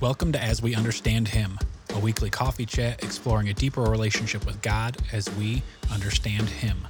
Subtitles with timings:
[0.00, 1.58] Welcome to As We Understand Him,
[1.92, 5.60] a weekly coffee chat exploring a deeper relationship with God as we
[5.92, 6.86] understand Him.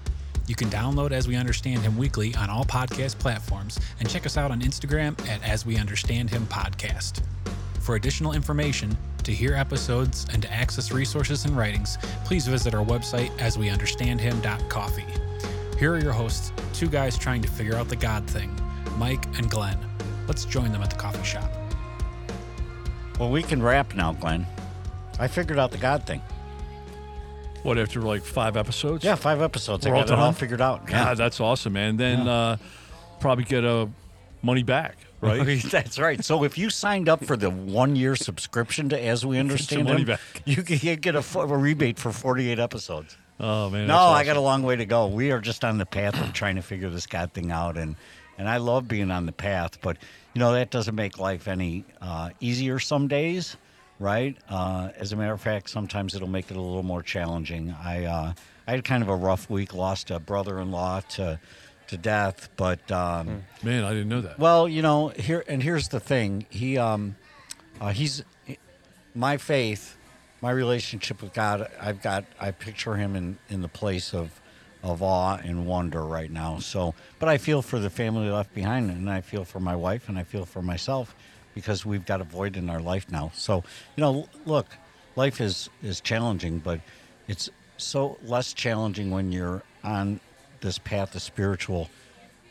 [0.46, 4.36] You can download As We Understand Him weekly on all podcast platforms and check us
[4.36, 7.22] out on Instagram at As We Understand Him Podcast.
[7.80, 8.94] For additional information,
[9.25, 11.96] to hear episodes, and to access resources and writings,
[12.27, 15.06] please visit our website asweunderstandhim.coffee.
[15.79, 18.54] Here are your hosts, two guys trying to figure out the God thing,
[18.98, 19.79] Mike and Glenn.
[20.27, 21.57] Let's join them at the coffee shop.
[23.18, 24.46] Well, we can wrap now, Glenn.
[25.18, 26.22] I figured out the God thing.
[27.64, 29.04] What after like five episodes?
[29.04, 29.85] Yeah, five episodes.
[29.86, 30.35] We're I all got it all done?
[30.35, 30.86] figured out.
[30.86, 31.96] God, that's awesome, man.
[31.96, 32.33] Then Yeah.
[32.33, 32.56] uh,
[33.19, 33.89] probably get a
[34.42, 35.61] money back, right?
[35.70, 36.25] That's right.
[36.25, 40.05] So if you signed up for the one year subscription to As We Understand money
[40.05, 40.20] back.
[40.45, 43.17] you can you get a, fo- a rebate for 48 episodes.
[43.41, 43.89] oh man.
[43.89, 45.09] No, that's I got a long way to go.
[45.09, 47.97] We are just on the path of trying to figure this God thing out, and
[48.38, 49.97] and I love being on the path, but
[50.34, 53.56] you know that doesn't make life any uh, easier some days,
[53.98, 54.36] right?
[54.48, 57.75] Uh, as a matter of fact, sometimes it'll make it a little more challenging.
[57.84, 58.33] I uh,
[58.67, 61.41] I had kind of a rough week, lost a brother-in-law to
[61.89, 62.91] to death, but.
[62.92, 64.39] Um, Man, I didn't know that.
[64.39, 66.47] well, you know, here and here's the thing.
[66.50, 67.17] He um
[67.80, 68.23] uh, he's
[69.14, 69.97] my faith,
[70.41, 74.41] my relationship with God, I've got I picture him in in the place of
[74.83, 76.59] of awe and wonder right now.
[76.59, 80.09] So, but I feel for the family left behind and I feel for my wife
[80.09, 81.15] and I feel for myself
[81.55, 83.33] because we've got a void in our life now.
[83.35, 83.65] So,
[83.97, 84.67] you know, look,
[85.17, 86.81] life is is challenging, but
[87.27, 90.20] it's so less challenging when you're on
[90.61, 91.89] this path of spiritual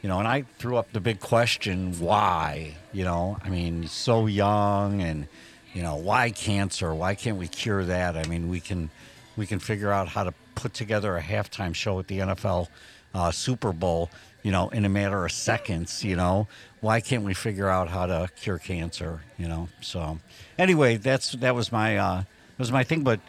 [0.02, 2.76] you know, and I threw up the big question, why?
[2.94, 5.28] You know, I mean, so young, and
[5.74, 6.94] you know, why cancer?
[6.94, 8.16] Why can't we cure that?
[8.16, 8.90] I mean, we can,
[9.36, 12.68] we can figure out how to put together a halftime show at the NFL
[13.14, 14.10] uh, Super Bowl,
[14.44, 16.04] you know, in a matter of seconds.
[16.04, 16.48] You know,
[16.82, 19.22] why can't we figure out how to cure cancer?
[19.38, 20.20] You know, so
[20.58, 23.04] anyway, that's that was my uh, that was my thing.
[23.04, 23.20] But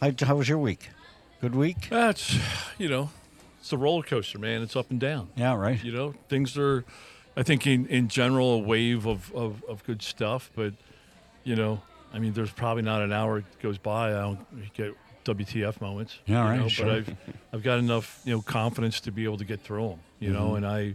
[0.00, 0.88] how, how was your week?
[1.40, 1.88] Good week?
[1.90, 2.38] That's
[2.78, 3.10] you know,
[3.60, 4.62] it's a roller coaster, man.
[4.62, 5.28] It's up and down.
[5.36, 5.82] Yeah, right.
[5.82, 6.84] You know, things are.
[7.36, 10.72] I think in in general a wave of of, of good stuff, but
[11.42, 11.82] you know,
[12.12, 16.18] I mean, there's probably not an hour goes by I don't get WTF moments.
[16.26, 16.86] Yeah, you right, know, sure.
[16.86, 17.16] But I've
[17.52, 20.00] I've got enough you know confidence to be able to get through them.
[20.20, 20.56] You know, Mm-hmm.
[20.56, 20.94] and I, you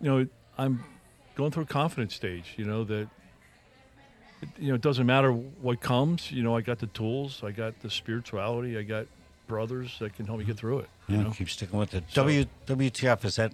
[0.00, 0.82] know, I'm
[1.36, 2.54] going through a confidence stage.
[2.56, 3.00] You know that.
[3.02, 3.08] it-
[4.58, 6.30] You know, it doesn't matter what comes.
[6.30, 9.06] You know, I got the tools, I got the spirituality, I got
[9.48, 10.88] brothers that can help me get through it.
[11.08, 12.04] You Yeah, know, keep sticking with it.
[12.08, 13.52] So- W WTF is that?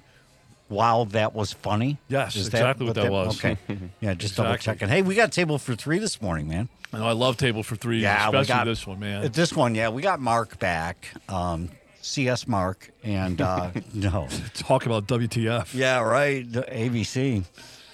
[0.74, 1.98] Wow, that was funny.
[2.08, 3.36] Yes, Is exactly what that was.
[3.38, 3.56] Okay,
[4.00, 4.88] yeah, just double checking.
[4.88, 6.68] Hey, we got table for three this morning, man.
[6.92, 9.24] I know I love table for three, Yeah, we especially got- this one, man.
[9.24, 11.70] Uh, This one, yeah, we got Mark back, um,
[12.02, 15.74] CS Mark, and uh, no, Talk about WTF.
[15.74, 17.44] yeah, right, the ABC.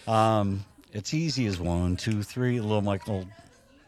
[0.08, 2.56] Um, it's easy as one, two, three.
[2.58, 3.26] A little Michael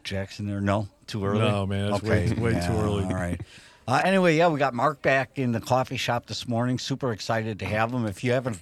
[0.03, 0.61] Jackson there.
[0.61, 1.39] No, too early.
[1.39, 3.03] No, man, that's way- way too early.
[3.03, 3.41] All right.
[3.87, 6.79] Uh, anyway, yeah, we got Mark back in the coffee shop this morning.
[6.79, 8.05] Super excited to have him.
[8.05, 8.61] If you haven't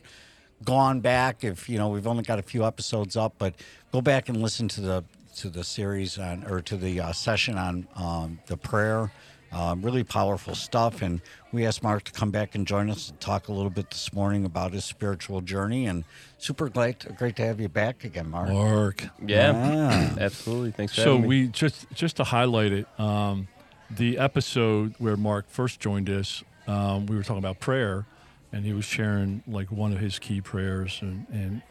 [0.65, 3.53] gone back, if you know, we've only got a few episodes up, but
[3.91, 5.03] go back and listen to the
[5.37, 9.11] to the series on or to the uh, session on um, the prayer.
[9.53, 11.19] Um, really powerful stuff, and
[11.51, 14.13] we asked Mark to come back and join us and talk a little bit this
[14.13, 15.87] morning about his spiritual journey.
[15.87, 16.05] And
[16.37, 18.47] super great, great to have you back again, Mark.
[18.49, 19.09] Mark.
[19.25, 20.15] Yeah, Ah.
[20.21, 20.71] absolutely.
[20.71, 21.27] Thanks for So having me.
[21.27, 23.49] we just just to highlight it, um,
[23.95, 28.05] the episode where Mark first joined us, um, we were talking about prayer,
[28.51, 31.61] and he was sharing like one of his key prayers, and and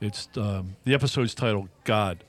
[0.00, 2.24] it's um, the episode's titled "God,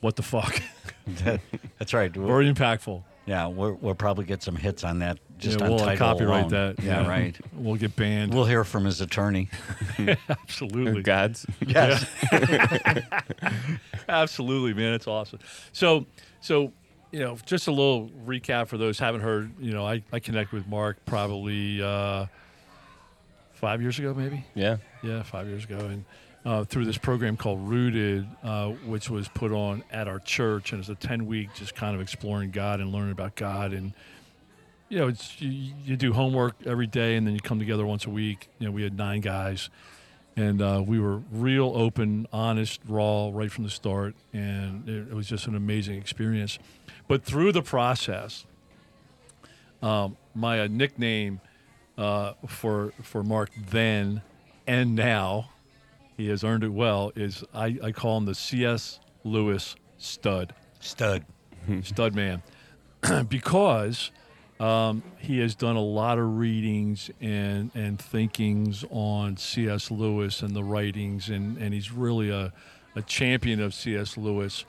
[0.00, 0.62] what the fuck."
[1.78, 2.12] That's right.
[2.14, 3.02] Very impactful.
[3.26, 6.06] Yeah, we'll, we'll probably get some hits on that just yeah, on we'll uh, title
[6.08, 6.74] copyright alone.
[6.76, 6.82] that.
[6.82, 7.38] Yeah, right.
[7.52, 8.32] We'll get banned.
[8.34, 9.48] We'll hear from his attorney.
[10.28, 11.02] Absolutely.
[11.02, 11.46] Gods.
[11.60, 12.06] Yes.
[14.08, 14.94] Absolutely, man.
[14.94, 15.40] It's awesome.
[15.72, 16.06] So,
[16.40, 16.72] so
[17.12, 19.50] you know, just a little recap for those who haven't heard.
[19.58, 22.26] You know, I, I connected with Mark probably uh,
[23.54, 24.44] five years ago, maybe.
[24.54, 24.76] Yeah.
[25.02, 26.04] Yeah, five years ago, and
[26.44, 30.80] uh, through this program called Rooted, uh, which was put on at our church, and
[30.80, 33.92] it's a ten week just kind of exploring God and learning about God, and
[34.88, 38.06] you know, it's you, you do homework every day, and then you come together once
[38.06, 38.48] a week.
[38.58, 39.70] You know, we had nine guys,
[40.36, 45.14] and uh, we were real open, honest, raw right from the start, and it, it
[45.14, 46.58] was just an amazing experience.
[47.08, 48.46] But through the process,
[49.82, 51.40] um, my uh, nickname
[51.98, 54.22] uh, for for Mark then
[54.66, 55.50] and now,
[56.16, 57.12] he has earned it well.
[57.16, 59.00] Is I, I call him the C.S.
[59.24, 61.24] Lewis Stud, Stud.
[61.82, 62.42] Stud Man,
[63.28, 64.10] because
[64.60, 69.90] um, he has done a lot of readings and and thinkings on C.S.
[69.90, 72.52] Lewis and the writings, and and he's really a
[72.94, 74.18] a champion of C.S.
[74.18, 74.66] Lewis.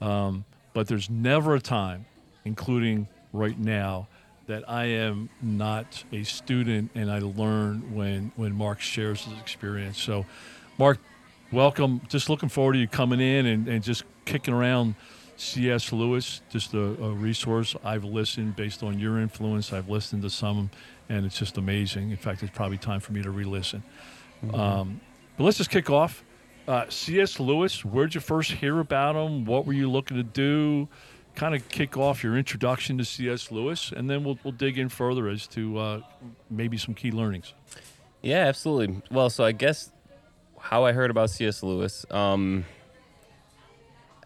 [0.00, 0.44] Um,
[0.74, 2.06] but there's never a time,
[2.44, 4.06] including right now,
[4.46, 10.00] that I am not a student and I learn when when Mark shares his experience.
[10.00, 10.24] So,
[10.78, 10.98] Mark,
[11.50, 12.00] welcome.
[12.08, 14.94] Just looking forward to you coming in and, and just kicking around
[15.36, 15.92] C.S.
[15.92, 17.74] Lewis, just a, a resource.
[17.84, 19.72] I've listened based on your influence.
[19.72, 20.70] I've listened to some,
[21.08, 22.10] and it's just amazing.
[22.10, 23.82] In fact, it's probably time for me to re-listen.
[24.54, 25.00] Um,
[25.36, 26.24] but let's just kick off.
[26.68, 27.40] Uh, C.S.
[27.40, 29.44] Lewis, where'd you first hear about him?
[29.44, 30.88] What were you looking to do?
[31.34, 33.50] Kind of kick off your introduction to C.S.
[33.50, 36.00] Lewis, and then we'll, we'll dig in further as to uh,
[36.50, 37.54] maybe some key learnings.
[38.20, 39.02] Yeah, absolutely.
[39.10, 39.90] Well, so I guess
[40.58, 41.62] how I heard about C.S.
[41.62, 42.64] Lewis, um,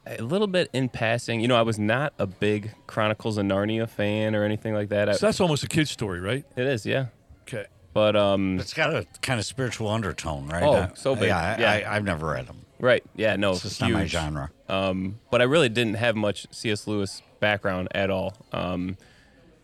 [0.07, 1.41] a little bit in passing.
[1.41, 5.09] You know, I was not a big Chronicles of Narnia fan or anything like that.
[5.09, 6.45] I- So that's almost a kid's story, right?
[6.57, 7.07] it is, yeah.
[7.43, 7.67] Okay.
[7.93, 10.63] But um, It's got a kind of spiritual undertone, right?
[10.63, 11.29] Oh, so big.
[11.29, 11.71] Yeah, I, Yeah.
[11.91, 12.59] I, I've never read them.
[12.79, 14.51] right, yeah, no, It's just not my genre.
[14.69, 16.87] Um, but I really didn't have much C.S.
[16.87, 18.35] Lewis background at all.
[18.53, 18.99] Um,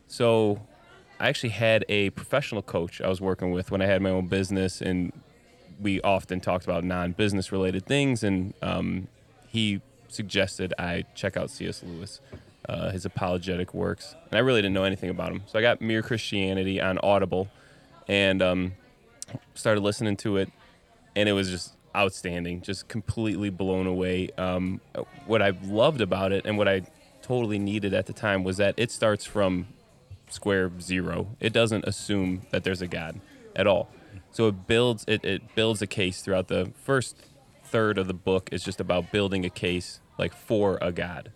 [0.07, 0.63] so
[1.21, 4.29] I actually had a professional coach I was working with when I had my own
[4.29, 5.13] business, and
[5.81, 8.23] we often talked about non-business related things.
[8.25, 9.09] And um,
[9.49, 9.81] he
[10.13, 11.83] suggested I check out C.S.
[11.83, 12.21] Lewis,
[12.69, 15.43] uh, his apologetic works, and I really didn't know anything about him.
[15.47, 17.49] So I got Mere Christianity on Audible,
[18.09, 18.73] and um,
[19.55, 20.51] started listening to it,
[21.17, 24.31] and it was just outstanding, just completely blown away.
[24.39, 24.81] Um,
[25.27, 26.83] what I loved about it and what I
[27.23, 29.69] totally needed at the time was that it starts from
[30.29, 31.29] square zero.
[31.41, 33.21] It doesn't assume that there's a God
[33.55, 33.89] at all.
[34.31, 37.17] So it builds it, it builds a case throughout the first
[37.73, 41.33] third of the book is just about building a case like for a God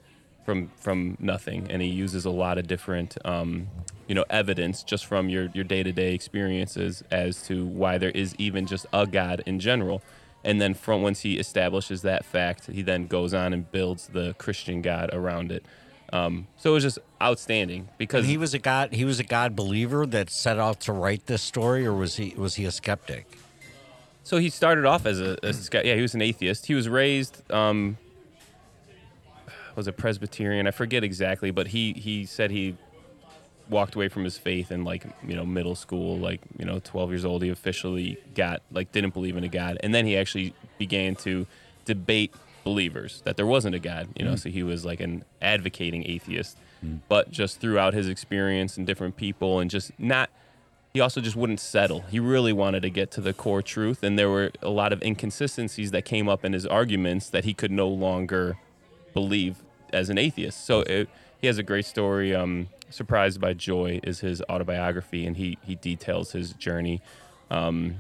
[0.47, 3.67] from from nothing and he uses a lot of different um,
[4.07, 8.67] you know evidence just from your your day-to-day experiences as to why there is even
[8.67, 10.01] just a god in general
[10.45, 14.35] and then from once he establishes that fact he then goes on and builds the
[14.35, 15.65] christian god around it
[16.13, 18.93] um, so it was just outstanding because And he was a god.
[18.93, 22.33] He was a God believer that set out to write this story, or was he
[22.37, 23.27] was he a skeptic?
[24.27, 26.67] So he started off as a, a yeah, he was an atheist.
[26.67, 27.97] He was raised um,
[29.77, 30.67] was a Presbyterian.
[30.67, 32.77] I forget exactly, but he he said he
[33.69, 37.11] walked away from his faith in like you know middle school, like you know 12
[37.11, 37.41] years old.
[37.45, 41.47] He officially got like didn't believe in a God, and then he actually began to
[41.85, 42.35] debate
[42.65, 44.09] believers that there wasn't a God.
[44.19, 46.59] You know, so he was like an advocating atheist,
[47.09, 50.31] but just throughout his experience and different people, and just not
[50.97, 52.01] he also just wouldn't settle.
[52.11, 55.03] He really wanted to get to the core truth, and there were a lot of
[55.03, 58.57] inconsistencies that came up in his arguments that he could no longer
[59.13, 59.63] believe
[59.93, 60.65] as an atheist.
[60.65, 62.35] So it, he has a great story.
[62.35, 67.03] Um, Surprised by Joy is his autobiography, and he he details his journey
[67.51, 67.97] um,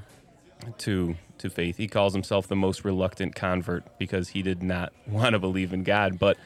[0.79, 1.77] to to faith.
[1.77, 5.83] He calls himself the most reluctant convert because he did not want to believe in
[5.83, 6.39] God, but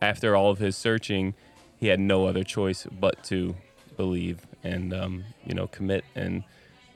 [0.00, 1.34] after all of his searching,
[1.78, 3.56] he had no other choice but to
[3.98, 6.04] believe and um, you know commit.
[6.14, 6.44] And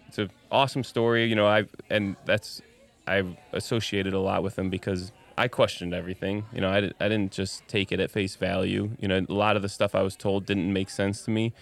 [0.08, 1.46] it's an awesome story, you know.
[1.46, 2.62] I and that's
[3.06, 6.46] I've associated a lot with him because I questioned everything.
[6.54, 8.90] You know, I, I didn't just take it at face value.
[8.98, 11.52] You know, a lot of the stuff I was told didn't make sense to me.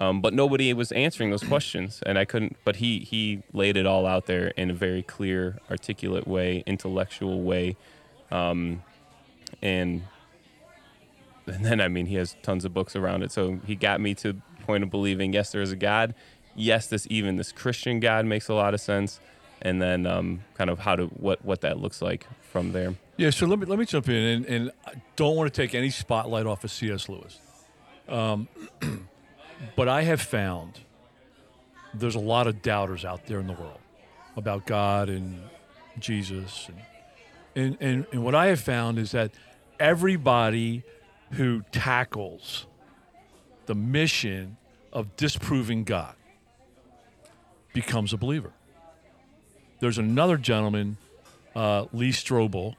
[0.00, 2.56] Um, but nobody was answering those questions, and I couldn't.
[2.64, 7.42] But he he laid it all out there in a very clear, articulate way, intellectual
[7.42, 7.76] way,
[8.30, 8.82] um,
[9.60, 10.02] and
[11.46, 13.32] and then I mean he has tons of books around it.
[13.32, 16.14] So he got me to point of believing yes, there is a God.
[16.54, 19.20] Yes, this even this Christian God makes a lot of sense,
[19.60, 22.94] and then um, kind of how to what what that looks like from there.
[23.16, 25.74] Yeah, so let me let me jump in, and, and I don't want to take
[25.74, 27.08] any spotlight off of C.S.
[27.08, 27.38] Lewis,
[28.08, 28.48] um,
[29.76, 30.80] but I have found
[31.94, 33.80] there's a lot of doubters out there in the world
[34.36, 35.42] about God and
[35.98, 36.78] Jesus, and
[37.54, 39.32] and and, and what I have found is that
[39.78, 40.82] everybody
[41.32, 42.66] who tackles
[43.66, 44.56] the mission
[44.92, 46.14] of disproving God
[47.72, 48.52] becomes a believer.
[49.80, 50.96] There's another gentleman,
[51.56, 52.76] uh, Lee Strobel.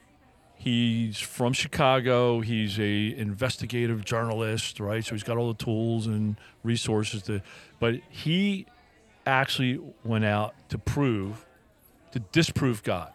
[0.55, 2.39] He's from Chicago.
[2.39, 5.03] He's a investigative journalist, right?
[5.03, 7.41] So he's got all the tools and resources to.
[7.79, 8.67] But he
[9.25, 11.45] actually went out to prove,
[12.11, 13.11] to disprove God.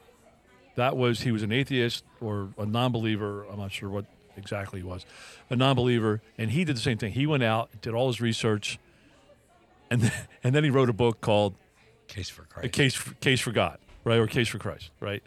[0.75, 3.47] That was he was an atheist or a non-believer.
[3.51, 4.05] I'm not sure what
[4.39, 5.05] exactly he was,
[5.51, 7.13] a non-believer, and he did the same thing.
[7.13, 8.79] He went out, did all his research,
[9.91, 10.13] and then,
[10.45, 11.55] and then he wrote a book called
[12.07, 12.73] Case for Christ," a Christ.
[12.75, 15.23] case for, case for God, right, or case for Christ, right?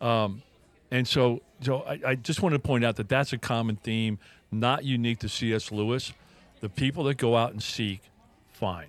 [0.00, 0.42] Um,
[0.90, 4.18] and so, so I, I just wanted to point out that that's a common theme,
[4.50, 5.70] not unique to C.S.
[5.72, 6.12] Lewis.
[6.60, 8.02] The people that go out and seek,
[8.52, 8.88] find.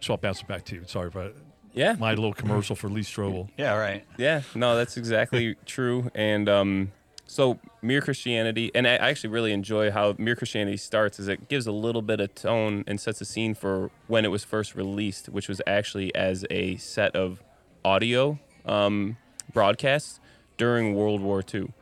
[0.00, 0.82] So I'll bounce it back to you.
[0.86, 1.34] Sorry about
[1.72, 3.48] Yeah, my little commercial for Lee Strobel.
[3.56, 4.04] Yeah, right.
[4.18, 6.10] Yeah, no, that's exactly true.
[6.14, 6.92] And um,
[7.26, 11.18] So Mere Christianity, and I actually really enjoy how Mere Christianity starts.
[11.18, 14.28] Is it gives a little bit of tone and sets a scene for when it
[14.28, 17.42] was first released, which was actually as a set of
[17.84, 19.16] audio um,
[19.52, 20.20] broadcasts
[20.56, 21.72] during World War II.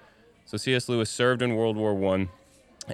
[0.47, 0.89] So C.S.
[0.89, 2.29] Lewis served in World War One,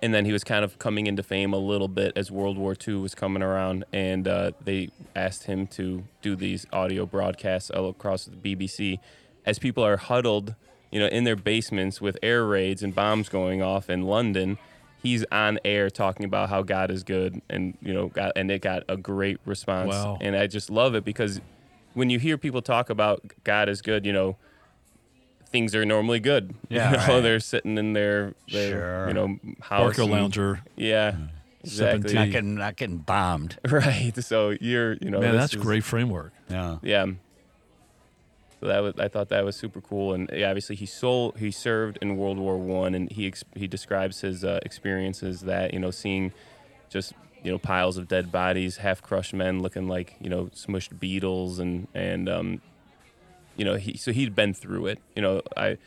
[0.02, 2.76] and then he was kind of coming into fame a little bit as World War
[2.86, 7.88] II was coming around, and uh, they asked him to do these audio broadcasts all
[7.88, 8.98] across the BBC
[9.46, 10.54] as people are huddled,
[10.90, 14.58] you know, in their basements with air raids and bombs going off in London.
[15.02, 18.60] He's on air talking about how God is good, and you know, got, and it
[18.60, 19.88] got a great response.
[19.88, 20.18] Wow.
[20.20, 21.40] And I just love it because
[21.94, 24.36] when you hear people talk about God is good, you know,
[25.46, 26.54] things are normally good.
[26.68, 27.20] Yeah, you know, right.
[27.22, 29.08] they're sitting in their, their Sure.
[29.08, 29.96] you know, house.
[29.96, 30.60] Barco and- Lounger.
[30.76, 31.28] Yeah, mm.
[31.64, 32.14] Sipping exactly.
[32.14, 33.58] Not getting not getting bombed.
[33.70, 34.12] Right.
[34.22, 36.32] So you're, you know, Man, this that's is- great framework.
[36.50, 36.76] Yeah.
[36.82, 37.06] Yeah.
[38.60, 41.98] So that was, I thought that was super cool, and obviously he sold, he served
[42.02, 45.90] in World War One, and he ex- he describes his uh, experiences that you know
[45.90, 46.32] seeing
[46.90, 51.00] just you know piles of dead bodies, half crushed men looking like you know smushed
[51.00, 52.60] beetles, and and um,
[53.56, 54.98] you know he so he'd been through it.
[55.16, 55.78] You know I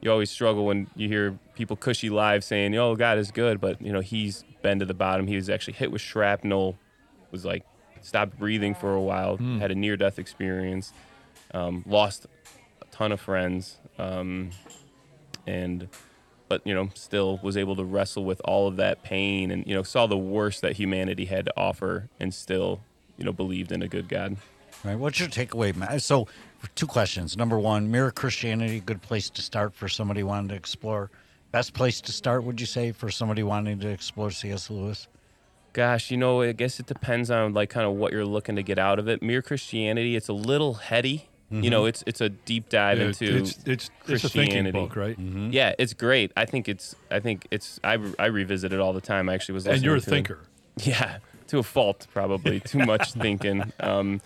[0.00, 3.82] you always struggle when you hear people cushy live saying, "Oh, God is good," but
[3.82, 5.26] you know he's been to the bottom.
[5.26, 6.78] He was actually hit with shrapnel,
[7.30, 7.64] was like
[8.00, 10.92] stopped breathing for a while, had a near-death experience,
[11.54, 12.26] um, lost
[12.82, 14.50] a ton of friends, um,
[15.46, 15.88] and
[16.48, 19.74] but you know still was able to wrestle with all of that pain, and you
[19.74, 22.80] know saw the worst that humanity had to offer, and still
[23.16, 24.36] you know believed in a good God.
[24.84, 24.98] Right.
[24.98, 26.02] What's your takeaway, Matt?
[26.02, 26.28] So,
[26.74, 27.38] two questions.
[27.38, 31.10] Number one, Mere Christianity, good place to start for somebody wanting to explore.
[31.52, 34.68] Best place to start, would you say, for somebody wanting to explore C.S.
[34.68, 35.08] Lewis?
[35.72, 38.62] Gosh, you know, I guess it depends on like kind of what you're looking to
[38.62, 39.22] get out of it.
[39.22, 41.28] Mere Christianity, it's a little heady.
[41.62, 44.72] You know, it's it's a deep dive Yeah, into it's, it's, it's a thinking Christianity.
[44.72, 45.18] book, right?
[45.18, 46.32] Yeah, it's great.
[46.36, 49.28] I think it's I think it's I, I revisit it all the time.
[49.28, 50.10] I actually was And you're a to it.
[50.10, 50.38] thinker.
[50.82, 51.18] Yeah,
[51.48, 52.60] to a fault probably.
[52.60, 53.72] Too much thinking.
[53.78, 54.20] Um,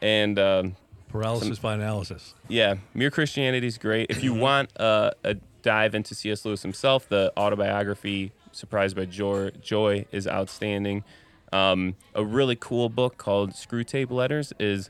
[0.00, 0.76] and um,
[1.10, 2.34] Paralysis by analysis.
[2.48, 4.06] yeah, Mere Christianity is great.
[4.10, 6.44] If you want uh, a dive into C.S.
[6.46, 11.04] Lewis himself, the autobiography "Surprised by Joy, Joy" is outstanding.
[11.52, 14.88] Um, a really cool book called "Screwtape Letters" is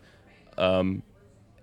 [0.56, 1.02] um,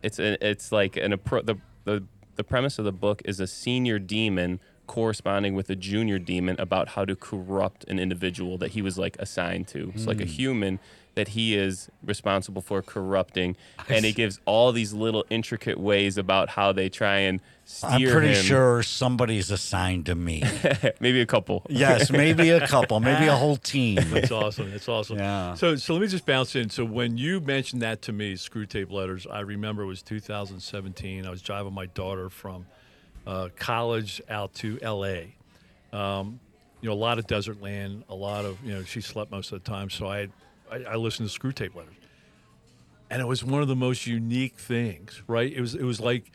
[0.04, 2.04] it's a, it's like an appro- the, the
[2.36, 6.90] the premise of the book is a senior demon corresponding with a junior demon about
[6.90, 9.92] how to corrupt an individual that he was like assigned to.
[9.94, 10.30] It's like a hmm.
[10.30, 10.80] human
[11.16, 13.58] that he is responsible for corrupting,
[13.90, 17.42] and it gives all these little intricate ways about how they try and
[17.84, 18.44] I'm pretty him.
[18.44, 20.44] sure somebody's assigned to me.
[21.00, 21.66] maybe a couple.
[21.70, 23.96] yes, maybe a couple, maybe a whole team.
[24.10, 24.72] That's awesome.
[24.72, 25.20] That's awesome.
[25.20, 25.54] Yeah.
[25.54, 26.70] So, so let me just bounce in.
[26.70, 31.26] So, when you mentioned that to me, Screwtape letters, I remember it was 2017.
[31.26, 32.66] I was driving my daughter from
[33.28, 35.30] uh, college out to LA.
[35.94, 36.40] Um,
[36.82, 39.52] you know, a lot of desert land, a lot of, you know, she slept most
[39.52, 39.90] of the time.
[39.90, 40.28] So, I,
[40.72, 41.94] I, I listened to Screwtape letters.
[43.12, 45.52] And it was one of the most unique things, right?
[45.52, 46.32] It was, it was like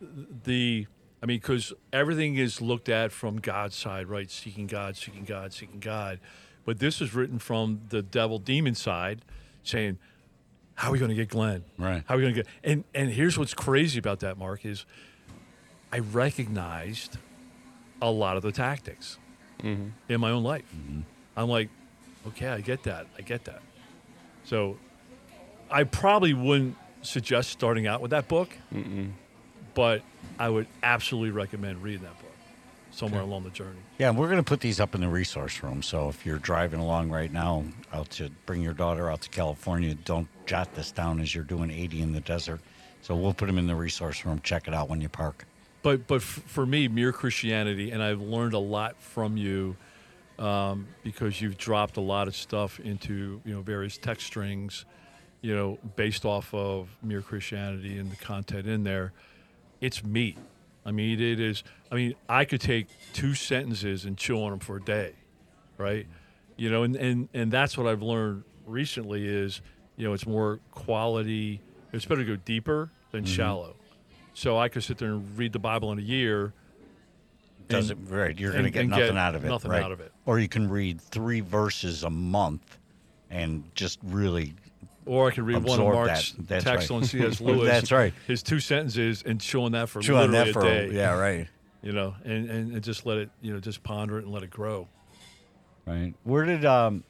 [0.00, 0.86] the,
[1.22, 4.30] I mean, because everything is looked at from God's side, right?
[4.30, 6.20] Seeking God, seeking God, seeking God.
[6.64, 9.22] But this is written from the devil demon side,
[9.62, 9.98] saying,
[10.74, 11.64] "How are we going to get Glenn?
[11.78, 12.02] Right.
[12.06, 14.84] How are we going to get?" And and here's what's crazy about that, Mark is,
[15.92, 17.16] I recognized
[18.02, 19.18] a lot of the tactics
[19.62, 19.88] mm-hmm.
[20.08, 20.64] in my own life.
[20.74, 21.00] Mm-hmm.
[21.36, 21.70] I'm like,
[22.28, 23.06] okay, I get that.
[23.18, 23.62] I get that.
[24.44, 24.78] So,
[25.70, 28.50] I probably wouldn't suggest starting out with that book,
[29.74, 30.02] but
[30.38, 32.30] I would absolutely recommend reading that book
[32.90, 33.78] somewhere along the journey.
[33.98, 35.82] Yeah, and we're going to put these up in the resource room.
[35.82, 39.94] So if you're driving along right now out to bring your daughter out to California,
[39.94, 42.60] don't jot this down as you're doing 80 in the desert.
[43.02, 44.40] So we'll put them in the resource room.
[44.42, 45.46] Check it out when you park.
[45.82, 49.76] but but for me, mere Christianity, and I've learned a lot from you
[50.38, 54.84] um, because you've dropped a lot of stuff into you know various text strings,
[55.42, 59.12] you know, based off of mere Christianity and the content in there.
[59.80, 60.38] It's meat.
[60.84, 61.62] I mean, it is.
[61.90, 65.12] I mean, I could take two sentences and chew on them for a day,
[65.78, 66.06] right?
[66.56, 69.60] You know, and and and that's what I've learned recently is
[69.96, 71.60] you know it's more quality.
[71.92, 73.34] It's better to go deeper than mm-hmm.
[73.34, 73.76] shallow.
[74.34, 76.52] So I could sit there and read the Bible in a year.
[77.68, 78.38] Does and- it right?
[78.38, 79.48] You're going to get nothing get out of it.
[79.48, 79.82] nothing right?
[79.82, 80.12] out of it.
[80.26, 82.78] Or you can read three verses a month
[83.30, 84.54] and just really.
[85.10, 86.46] Or I could read one of Mark's that.
[86.48, 86.96] That's text right.
[86.96, 87.40] on C.S.
[87.40, 87.66] Lewis.
[87.68, 88.14] That's right.
[88.28, 90.94] His two sentences and showing that for Chew on literally that for a day.
[90.94, 91.48] yeah, right,
[91.82, 94.44] You know, and, and, and just let it, you know, just ponder it and let
[94.44, 94.86] it grow.
[95.84, 96.14] right.
[96.22, 97.02] Where did um,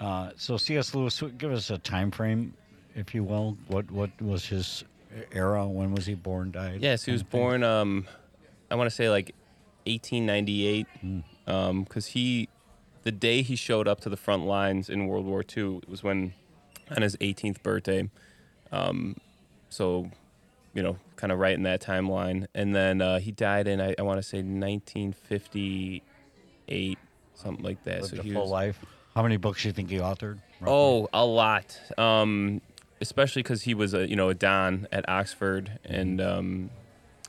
[0.00, 0.94] uh, so C.S.
[0.94, 2.52] Lewis give us a time frame,
[2.94, 3.56] if you will?
[3.68, 4.84] What what was his
[5.32, 5.66] era?
[5.66, 6.50] When was he born?
[6.50, 6.80] Died?
[6.82, 7.62] Yes, he was born.
[7.64, 8.06] Um,
[8.70, 9.34] I want to say like
[9.86, 10.86] 1898,
[11.46, 12.50] because he,
[13.04, 16.34] the day he showed up to the front lines in World War II was when,
[16.94, 18.08] on his 18th birthday.
[18.72, 19.16] Um,
[19.68, 20.10] so,
[20.74, 22.46] you know, kind of right in that timeline.
[22.54, 26.98] And then uh, he died in, I, I want to say, 1958,
[27.34, 28.02] something like that.
[28.02, 28.84] Lived so a he full was, life.
[29.14, 30.38] How many books do you think he authored?
[30.60, 30.74] roughly?
[30.74, 31.80] Oh, a lot.
[31.98, 32.60] Um,
[33.00, 36.70] especially because he was a you know a don at Oxford, and um,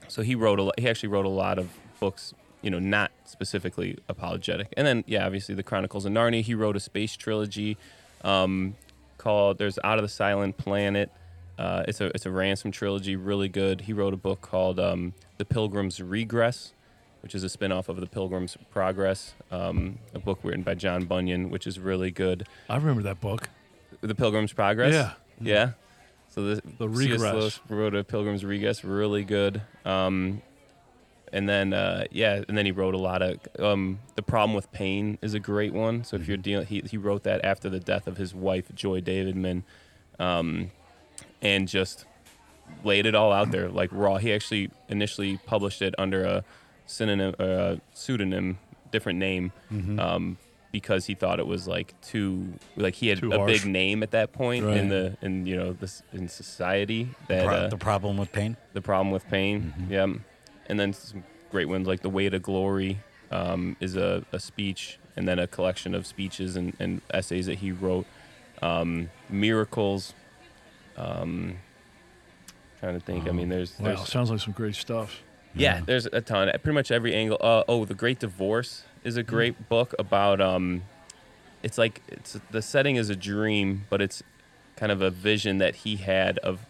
[0.08, 0.80] so he wrote a lot.
[0.80, 2.34] He actually wrote a lot of books.
[2.62, 4.74] You know, not specifically apologetic.
[4.76, 6.42] And then yeah, obviously the Chronicles of Narnia.
[6.42, 7.78] He wrote a space trilogy
[8.24, 8.76] um,
[9.28, 11.12] called "There's Out of the Silent Planet."
[11.60, 13.82] Uh, it's a it's a ransom trilogy, really good.
[13.82, 16.72] He wrote a book called um, "The Pilgrim's Regress,"
[17.22, 21.50] which is a spin-off of "The Pilgrim's Progress," um, a book written by John Bunyan,
[21.50, 22.48] which is really good.
[22.70, 23.50] I remember that book.
[24.00, 24.94] The Pilgrim's Progress.
[24.94, 25.12] Yeah.
[25.42, 25.72] Yeah.
[26.30, 27.12] So the, The C.S.
[27.12, 27.34] Regress.
[27.34, 29.62] Lewis wrote a Pilgrim's Regress, really good.
[29.84, 30.42] Um,
[31.34, 34.72] and then uh, yeah, and then he wrote a lot of um, the problem with
[34.72, 36.04] pain is a great one.
[36.04, 39.02] So if you're dealing, he he wrote that after the death of his wife Joy
[39.02, 39.64] Davidman,
[40.20, 40.72] um,
[41.42, 42.06] and just
[42.84, 44.18] laid it all out there like raw.
[44.18, 46.44] He actually initially published it under a
[46.86, 48.60] synonym, uh, pseudonym,
[48.92, 49.52] different name,
[50.00, 50.38] um,
[50.72, 53.64] because he thought it was like too like he had Too a harsh.
[53.64, 54.78] big name at that point Right.
[54.78, 58.58] in the in you know this in society that Pro- uh, the problem with pain.
[58.74, 59.74] the problem with pain.
[59.90, 60.08] Yeah,
[60.68, 63.00] and then some great ones like the Weight of Glory
[63.32, 67.56] um, is a, a speech, and then a collection of speeches and, and essays that
[67.60, 68.06] he wrote.
[68.62, 70.14] Um, miracles.
[70.96, 71.58] Um,
[72.80, 73.28] trying to think.
[73.28, 75.22] I mean, there's, Wow, there's sounds like some great stuff.
[75.56, 76.50] yeah, there's a ton.
[76.64, 77.38] Pretty much every angle.
[77.40, 80.42] Uh, oh, the Great Divorce is a great book about.
[80.42, 80.84] Um,
[81.64, 84.22] it's like it's the setting is a dream, but it's
[84.76, 86.66] kind of a vision that he had of.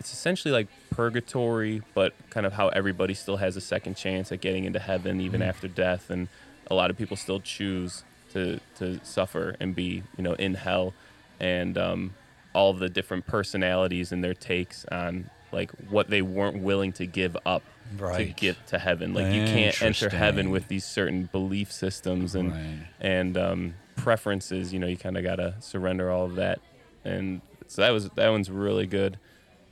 [0.00, 4.40] It's essentially like purgatory, but kind of how everybody still has a second chance at
[4.40, 6.28] getting into heaven even after death, and
[6.70, 10.94] a lot of people still choose to to suffer and be you know in hell,
[11.40, 12.14] and um,
[12.54, 17.36] all the different personalities and their takes on like what they weren't willing to give
[17.46, 17.62] up
[17.98, 18.36] to Right.
[18.36, 19.14] get to heaven.
[19.14, 22.86] Like you can't enter heaven with these certain belief systems and Right.
[23.00, 24.72] and um, preferences.
[24.72, 26.60] You know, you kind of gotta surrender all of that.
[27.04, 29.18] And so that was that one's really good.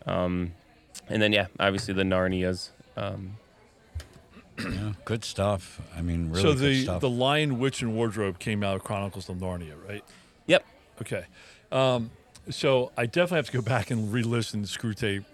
[0.07, 0.53] Um,
[1.09, 2.71] and then yeah, obviously the Narnias.
[2.97, 3.37] Um,
[4.59, 5.81] Yeah, good stuff.
[5.97, 7.01] I mean, really so good the stuff.
[7.01, 10.05] the Lion, Witch, and Wardrobe came out of Chronicles of Narnia, right?
[10.47, 10.65] yep.
[11.01, 11.25] Okay.
[11.73, 12.11] Um,
[12.51, 15.25] so I definitely have to go back and re-listen to Screwtape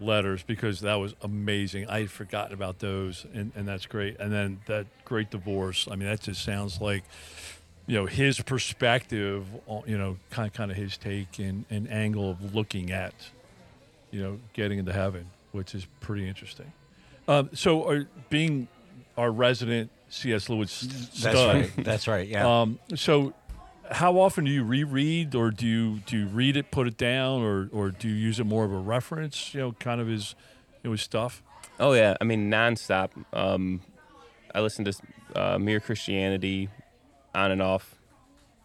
[0.00, 1.86] letters because that was amazing.
[1.88, 4.18] I had forgotten about those, and, and that's great.
[4.18, 5.86] And then that great divorce.
[5.90, 7.04] I mean, that just sounds like
[7.86, 9.46] you know his perspective.
[9.68, 13.14] on- You know, kind kind of his take and, and angle of looking at
[14.10, 16.72] you know getting into heaven, which is pretty interesting.
[17.26, 18.68] Um, so, are, being
[19.16, 20.48] our resident C.S.
[20.48, 21.72] Lewis That's stud, right.
[21.84, 22.26] That's right.
[22.26, 22.60] Yeah.
[22.60, 23.34] um, so,
[23.90, 27.42] how often do you reread, or do you do you read it, put it down,
[27.42, 29.54] or or do you use it more of a reference?
[29.54, 30.34] You know, kind of his,
[30.82, 31.42] you know, his stuff.
[31.78, 33.10] Oh yeah, I mean nonstop.
[33.32, 33.80] Um,
[34.54, 34.92] I listen to
[35.36, 36.68] uh, Mere Christianity
[37.34, 37.94] on and off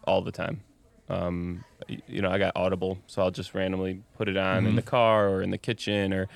[0.06, 0.62] all the time.
[1.10, 4.82] Um, you know, I got Audible, so I'll just randomly put it on in the
[4.82, 6.30] car or in the kitchen, or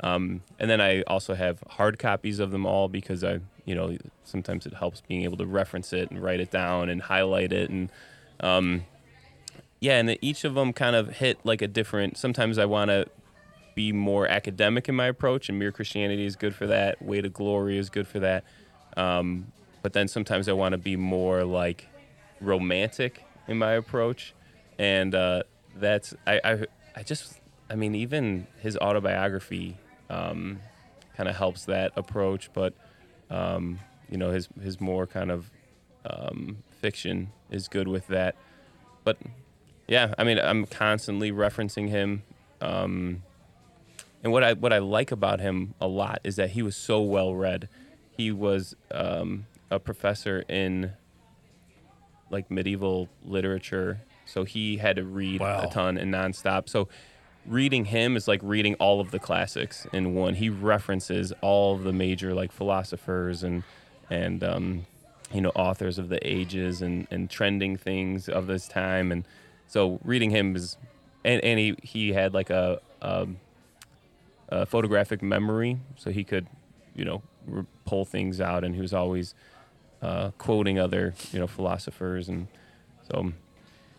[0.00, 3.96] um, and then I also have hard copies of them all because I, you know,
[4.24, 7.70] sometimes it helps being able to reference it and write it down and highlight it
[7.70, 7.90] and.
[8.40, 8.84] Um,
[9.78, 12.16] yeah, and each of them kind of hit like a different.
[12.16, 13.06] Sometimes I want to
[13.74, 17.00] be more academic in my approach, and Mere Christianity is good for that.
[17.02, 18.44] Weight of Glory is good for that.
[18.96, 19.52] Um,
[19.82, 21.86] but then sometimes I want to be more like
[22.40, 24.34] romantic in my approach,
[24.78, 25.42] and uh,
[25.74, 29.76] that's I, I I just I mean even his autobiography
[30.10, 30.60] um,
[31.16, 32.74] kind of helps that approach, but
[33.30, 33.78] um,
[34.10, 35.50] you know his his more kind of
[36.08, 38.36] um, fiction is good with that.
[39.04, 39.18] But
[39.88, 42.22] yeah, I mean I'm constantly referencing him.
[42.60, 43.22] Um,
[44.22, 47.00] and what I what I like about him a lot is that he was so
[47.00, 47.68] well read.
[48.16, 50.92] He was um, a professor in
[52.30, 55.62] like medieval literature, so he had to read Wow.
[55.62, 56.68] a ton and nonstop.
[56.68, 56.88] So
[57.46, 60.34] reading him is like reading all of the classics in one.
[60.34, 63.62] He references all of the major like philosophers and
[64.10, 64.86] and um,
[65.32, 69.12] you know authors of the ages and and trending things of this time.
[69.12, 69.24] And
[69.68, 70.76] so reading him is
[71.24, 73.28] and, and he he had like a, a
[74.48, 76.46] uh, photographic memory, so he could,
[76.94, 77.22] you know,
[77.84, 79.34] pull things out, and he was always
[80.02, 82.48] uh, quoting other, you know, philosophers, and
[83.10, 83.32] so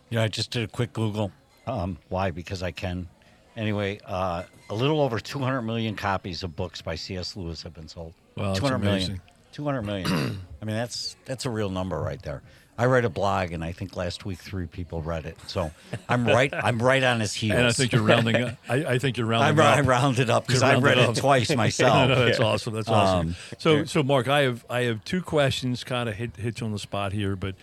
[0.10, 1.32] Yeah, I just did a quick Google.
[1.66, 2.32] Um, why?
[2.32, 3.08] Because I can.
[3.56, 7.36] Anyway, uh, a little over 200 million copies of books by C.S.
[7.36, 8.14] Lewis have been sold.
[8.36, 8.96] Wow, that's 200 million.
[8.98, 9.22] amazing.
[9.52, 10.08] 200 million.
[10.62, 12.44] I mean, that's that's a real number right there.
[12.80, 15.38] I write a blog, and I think last week three people read it.
[15.48, 15.72] So
[16.08, 16.54] I'm right.
[16.54, 17.58] I'm right on his heels.
[17.58, 18.58] And I think you're rounding up.
[18.70, 19.78] I, I think you're rounding ra- up.
[19.78, 21.18] I rounded up because I read up.
[21.18, 22.10] it twice no, myself.
[22.10, 22.76] no, that's awesome.
[22.76, 23.30] That's awesome.
[23.30, 26.68] Um, so, so Mark, I have I have two questions, kind of hit hit you
[26.68, 27.56] on the spot here, but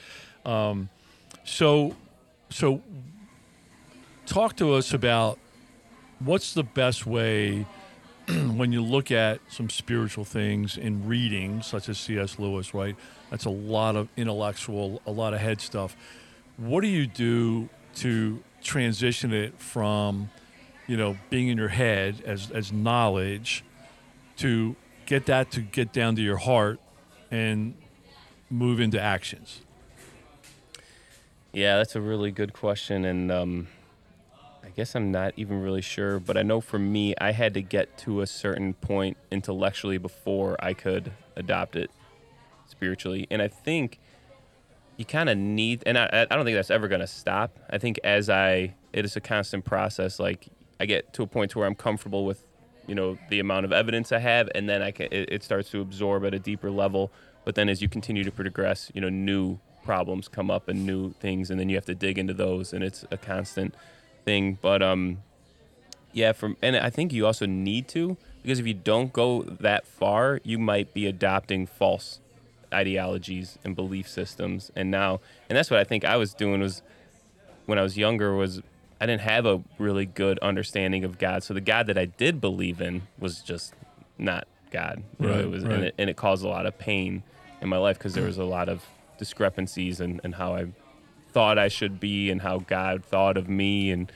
[0.45, 0.89] um,
[1.45, 1.95] so
[2.51, 2.83] so
[4.27, 5.39] talk to us about
[6.19, 7.67] what's the best way
[8.55, 12.39] when you look at some spiritual things in reading, such as C.S.
[12.39, 12.97] Lewis, right?
[13.31, 15.97] That's a lot of intellectual, a lot of head stuff.
[16.57, 20.31] What do you do to transition it from,
[20.87, 23.65] you know, being in your head as as knowledge,
[24.39, 24.75] to
[25.07, 26.81] get that to get down to your heart
[27.31, 27.75] and
[28.49, 29.61] move into actions?
[31.53, 33.69] Yeah, that's a really good question, and um,
[34.75, 36.19] guess I'm not even really sure.
[36.19, 40.57] But I know for me, I had to get to a certain point intellectually before
[40.59, 41.91] I could adopt it
[42.67, 44.01] spiritually, and I think
[44.97, 45.83] you kind of need.
[45.87, 47.59] And I, I don't think that's ever going to stop.
[47.71, 50.19] I think as I, it is a constant process.
[50.19, 50.47] Like
[50.79, 52.45] I get to a point to where I'm comfortable with,
[52.87, 55.09] you know, the amount of evidence I have, and then I can.
[55.11, 57.11] It, it starts to absorb at a deeper level.
[57.45, 61.13] But then as you continue to progress, you know, new problems come up and new
[61.21, 63.75] things, and then you have to dig into those, and it's a constant
[64.25, 64.59] thing.
[64.61, 65.23] But um,
[66.13, 69.87] yeah, from and I think you also need to because if you don't go that
[69.87, 72.21] far, you might be adopting false
[72.73, 74.71] ideologies and belief systems.
[74.77, 76.83] And now, and that's what I think I was doing was
[77.67, 78.61] when I was younger was
[79.01, 81.43] I didn't have a really good understanding of God.
[81.43, 83.75] So the God that I did believe in was just
[84.19, 85.03] not God.
[85.19, 85.73] Right, it was, right.
[85.73, 87.23] and, it, and it caused a lot of pain
[87.61, 88.85] in my life because there was a lot of
[89.19, 90.67] discrepancies and how I
[91.35, 93.91] thought I should be and how God thought of me.
[93.91, 94.11] And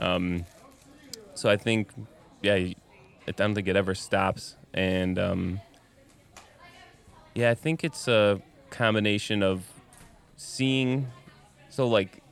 [0.00, 0.44] um,
[1.34, 1.88] so I think,
[2.42, 4.56] yeah, I don't think it ever stops.
[4.74, 5.60] And um,
[7.32, 9.64] yeah, I think it's a combination of
[10.36, 11.06] seeing,
[11.70, 12.22] so like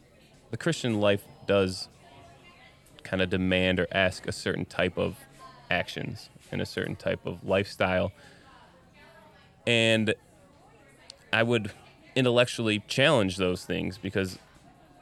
[0.50, 1.88] the Christian life does
[3.04, 5.16] kind of demand or ask a certain type of
[5.70, 8.10] actions and a certain type of lifestyle.
[9.68, 10.14] And
[11.32, 11.70] I would
[12.14, 14.38] intellectually challenge those things because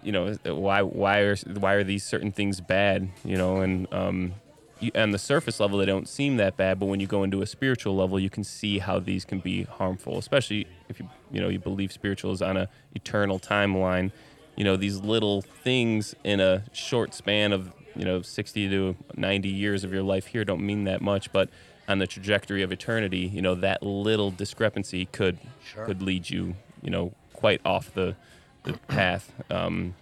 [0.03, 4.33] you know why why are why are these certain things bad you know and um
[4.79, 7.43] you, on the surface level they don't seem that bad but when you go into
[7.43, 11.41] a spiritual level you can see how these can be harmful especially if you you
[11.41, 14.11] know you believe spiritual is on a eternal timeline
[14.57, 19.49] you know these little things in a short span of you know 60 to 90
[19.49, 21.51] years of your life here don't mean that much but
[21.89, 25.85] on the trajectory of eternity you know that little discrepancy could Sure.
[25.85, 28.17] could lead you you know quite off the
[28.65, 29.33] the path.
[29.51, 29.95] Um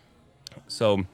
[0.67, 1.05] so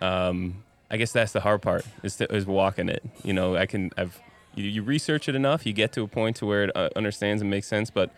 [0.00, 3.02] um i guess that's the hard part is, to, is walking it.
[3.22, 4.18] You know i can i've
[4.54, 7.42] you, you research it enough you get to a point to where it uh, understands
[7.42, 8.10] and makes sense but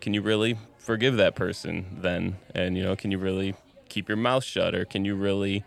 [0.00, 2.36] can you really forgive that person then?
[2.54, 3.54] And you know can you really
[3.88, 5.64] keep your mouth shut or can you really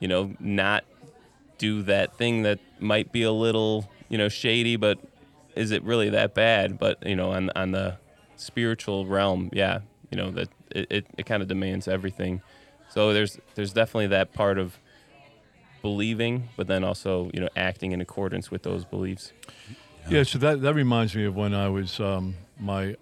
[0.00, 0.84] you know not
[1.58, 4.98] do that thing that might be a little you know shady but
[5.54, 6.78] is it really that bad?
[6.78, 7.96] But you know on on the
[8.40, 12.40] spiritual realm yeah you know that it, it, it kind of demands everything
[12.88, 14.78] so there's there's definitely that part of
[15.82, 19.32] believing but then also you know acting in accordance with those beliefs
[20.08, 22.96] Yeah, so that, that reminds me of when I was um, my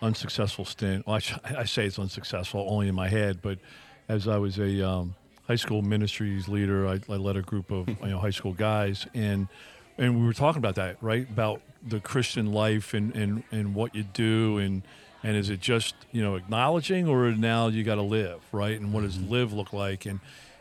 [0.00, 1.06] unsuccessful stint.
[1.06, 3.58] Well, I, I say it's unsuccessful only in my head, but
[4.08, 5.14] as I was a um,
[5.46, 9.06] high school ministries leader, I, I led a group of you know high school guys,
[9.14, 9.48] and
[10.00, 11.28] and we were talking about that, right?
[11.28, 14.82] About the Christian life and, and, and what you do, and
[15.22, 18.80] and is it just you know acknowledging, or now you got to live, right?
[18.80, 20.06] And what does live look like?
[20.06, 20.20] And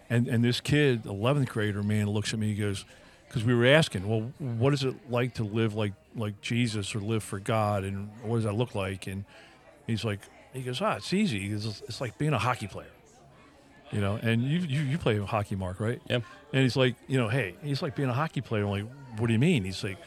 [0.09, 2.47] and and this kid, 11th grader, man, looks at me.
[2.47, 2.85] He goes,
[3.27, 6.99] because we were asking, well, what is it like to live like like Jesus or
[6.99, 9.07] live for God, and what does that look like?
[9.07, 9.23] And
[9.87, 10.19] he's like,
[10.51, 11.51] he goes, ah, it's easy.
[11.53, 12.91] It's, it's like being a hockey player,
[13.91, 14.19] you know.
[14.21, 16.01] And you you, you play hockey, Mark, right?
[16.09, 16.19] yeah
[16.51, 18.63] And he's like, you know, hey, he's like being a hockey player.
[18.63, 18.85] I'm like,
[19.17, 19.63] what do you mean?
[19.63, 19.97] He's like,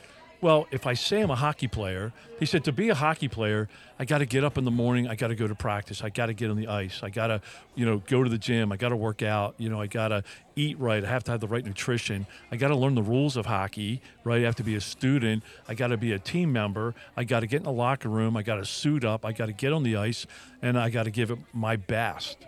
[0.42, 3.68] well, if I say I'm a hockey player, he said, to be a hockey player,
[4.00, 5.06] I got to get up in the morning.
[5.06, 6.02] I got to go to practice.
[6.02, 6.98] I got to get on the ice.
[7.00, 7.40] I got to,
[7.76, 8.72] you know, go to the gym.
[8.72, 9.54] I got to work out.
[9.58, 10.24] You know, I got to
[10.56, 11.04] eat right.
[11.04, 12.26] I have to have the right nutrition.
[12.50, 14.40] I got to learn the rules of hockey, right?
[14.40, 15.44] I have to be a student.
[15.68, 16.96] I got to be a team member.
[17.16, 18.36] I got to get in the locker room.
[18.36, 19.24] I got to suit up.
[19.24, 20.26] I got to get on the ice,
[20.60, 22.38] and I got to give it my best.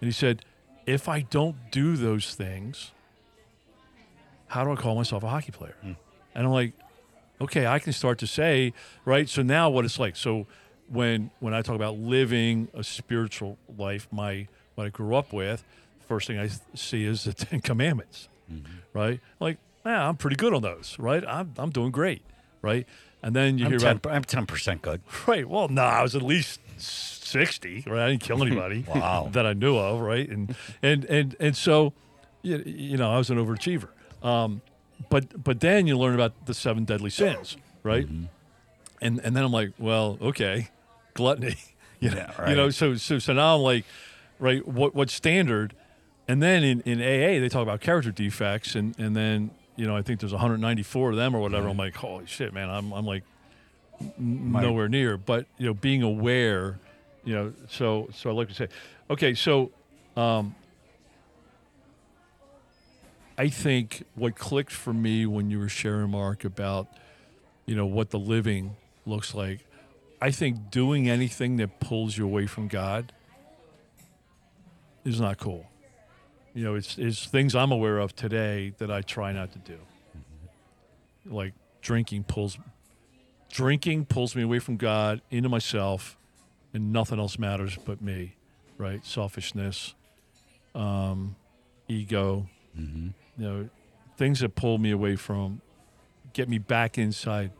[0.00, 0.44] And he said,
[0.84, 2.90] if I don't do those things,
[4.48, 5.76] how do I call myself a hockey player?
[5.82, 5.92] Hmm.
[6.34, 6.72] And I'm like,
[7.40, 8.72] okay, I can start to say,
[9.04, 9.28] right?
[9.28, 10.16] So now what it's like.
[10.16, 10.46] So
[10.88, 15.64] when when I talk about living a spiritual life, my what I grew up with,
[16.06, 18.72] first thing I see is the Ten Commandments, mm-hmm.
[18.92, 19.20] right?
[19.40, 21.24] Like, yeah, I'm pretty good on those, right?
[21.26, 22.22] I'm I'm doing great,
[22.62, 22.86] right?
[23.22, 25.00] And then you I'm hear 10, about I'm ten percent good.
[25.26, 25.48] right.
[25.48, 27.84] Well, no, I was at least sixty.
[27.86, 29.28] Right, I didn't kill anybody Wow.
[29.32, 30.00] that I knew of.
[30.00, 31.92] Right, and and and and so,
[32.42, 33.88] you know, I was an overachiever.
[34.22, 34.62] Um,
[35.10, 38.06] but but then you learn about the seven deadly sins, right?
[38.06, 38.24] Mm-hmm.
[39.00, 40.68] And and then I'm like, well, okay,
[41.14, 41.56] gluttony.
[42.00, 42.70] you know, Yeah, you know.
[42.70, 43.84] So so so now I'm like,
[44.38, 45.74] right, what what standard?
[46.26, 49.96] And then in, in AA they talk about character defects, and and then you know
[49.96, 51.68] I think there's 194 of them or whatever.
[51.68, 52.68] I'm like, holy shit, man!
[52.68, 53.22] I'm I'm like
[54.18, 55.16] My- nowhere near.
[55.16, 56.78] But you know, being aware,
[57.24, 58.68] you know, so so I like to say,
[59.10, 59.70] okay, so
[60.16, 60.54] um,
[63.38, 66.88] I think what clicked for me when you were sharing, Mark, about
[67.66, 68.74] you know what the living
[69.06, 69.60] looks like.
[70.20, 73.12] I think doing anything that pulls you away from God
[75.04, 75.66] is not cool.
[76.52, 79.78] You know, it's it's things I'm aware of today that I try not to do.
[81.24, 82.58] Like drinking pulls
[83.52, 86.16] drinking pulls me away from God into myself
[86.74, 88.34] and nothing else matters but me,
[88.76, 89.04] right?
[89.06, 89.94] Selfishness,
[90.74, 91.36] um,
[91.86, 92.48] ego,
[93.38, 93.68] you know,
[94.16, 95.60] things that pull me away from
[96.32, 97.50] get me back inside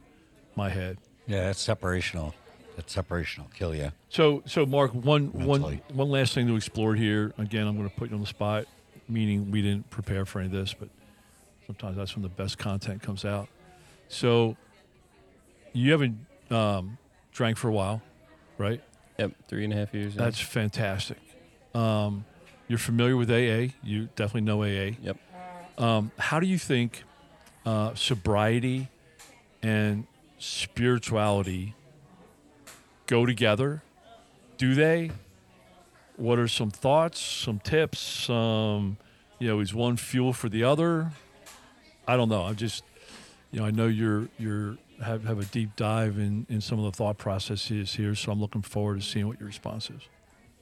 [0.56, 0.98] my head.
[1.26, 2.34] Yeah, that's separational.
[2.76, 3.52] That's separational.
[3.54, 3.92] Kill you.
[4.08, 5.82] So, so Mark, one, one, Mentally.
[5.92, 7.32] one last thing to explore here.
[7.38, 8.66] Again, I'm going to put you on the spot,
[9.08, 10.88] meaning we didn't prepare for any of this, but
[11.66, 13.48] sometimes that's when the best content comes out.
[14.08, 14.56] So,
[15.72, 16.18] you haven't
[16.50, 16.98] um,
[17.32, 18.00] drank for a while,
[18.56, 18.82] right?
[19.18, 20.16] Yep, three and a half years.
[20.16, 20.24] now.
[20.24, 21.18] That's fantastic.
[21.74, 22.24] Um,
[22.68, 23.74] you're familiar with AA.
[23.82, 24.94] You definitely know AA.
[25.02, 25.18] Yep.
[25.78, 27.04] Um, how do you think
[27.64, 28.88] uh, sobriety
[29.62, 30.06] and
[30.38, 31.74] spirituality
[33.06, 33.82] go together?
[34.56, 35.12] Do they?
[36.16, 38.00] What are some thoughts, some tips?
[38.00, 38.98] Some,
[39.38, 41.12] you know, is one fuel for the other?
[42.08, 42.42] I don't know.
[42.42, 42.82] I'm just,
[43.52, 46.84] you know, I know you're you're have, have a deep dive in, in some of
[46.86, 50.02] the thought processes here, so I'm looking forward to seeing what your response is.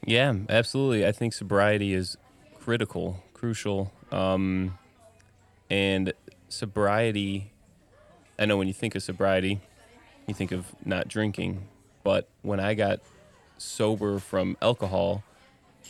[0.04, 1.06] Yeah, absolutely.
[1.06, 2.18] I think sobriety is
[2.60, 3.92] critical, crucial.
[4.12, 4.76] Um,
[5.70, 6.12] and
[6.48, 7.52] sobriety,
[8.38, 9.60] I know when you think of sobriety,
[10.26, 11.66] you think of not drinking.
[12.04, 13.00] But when I got
[13.58, 15.24] sober from alcohol,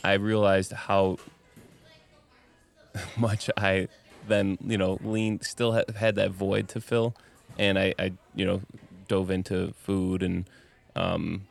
[0.03, 1.17] I realized how
[3.17, 3.87] much I
[4.27, 7.15] then, you know, leaned, still ha- had that void to fill.
[7.57, 8.61] And I, I, you know,
[9.07, 10.45] dove into food and
[10.95, 11.47] um,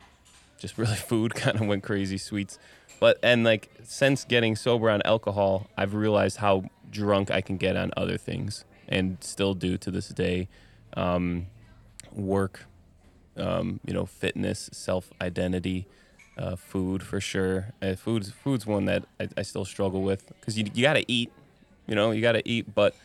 [0.59, 2.59] just really food kind of went crazy sweets
[2.99, 7.75] but and like since getting sober on alcohol i've realized how drunk i can get
[7.75, 10.47] on other things and still do to this day
[10.95, 11.47] um,
[12.11, 12.65] work
[13.37, 15.85] um, you know fitness self identity
[16.37, 20.57] uh, food for sure uh, food's food's one that i, I still struggle with because
[20.57, 21.31] you, you gotta eat
[21.87, 22.95] you know you gotta eat but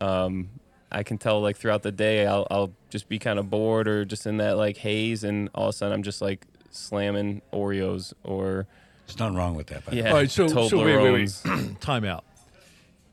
[0.00, 0.48] um,
[0.90, 4.04] I can tell like throughout the day I'll, I'll just be kind of bored or
[4.04, 8.12] just in that like haze and all of a sudden I'm just like slamming Oreos
[8.24, 8.66] or
[9.06, 9.84] There's nothing wrong with that.
[9.84, 10.02] By the way.
[10.02, 11.28] All yeah right, so, so wait, wait, wait.
[11.28, 11.80] Toblerones.
[11.80, 12.24] Time out.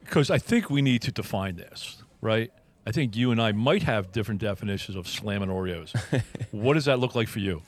[0.06, 2.52] Because I think we need to define this, right?
[2.88, 5.94] I think you and I might have different definitions of slamming Oreos.
[6.52, 7.62] what does that look like for you?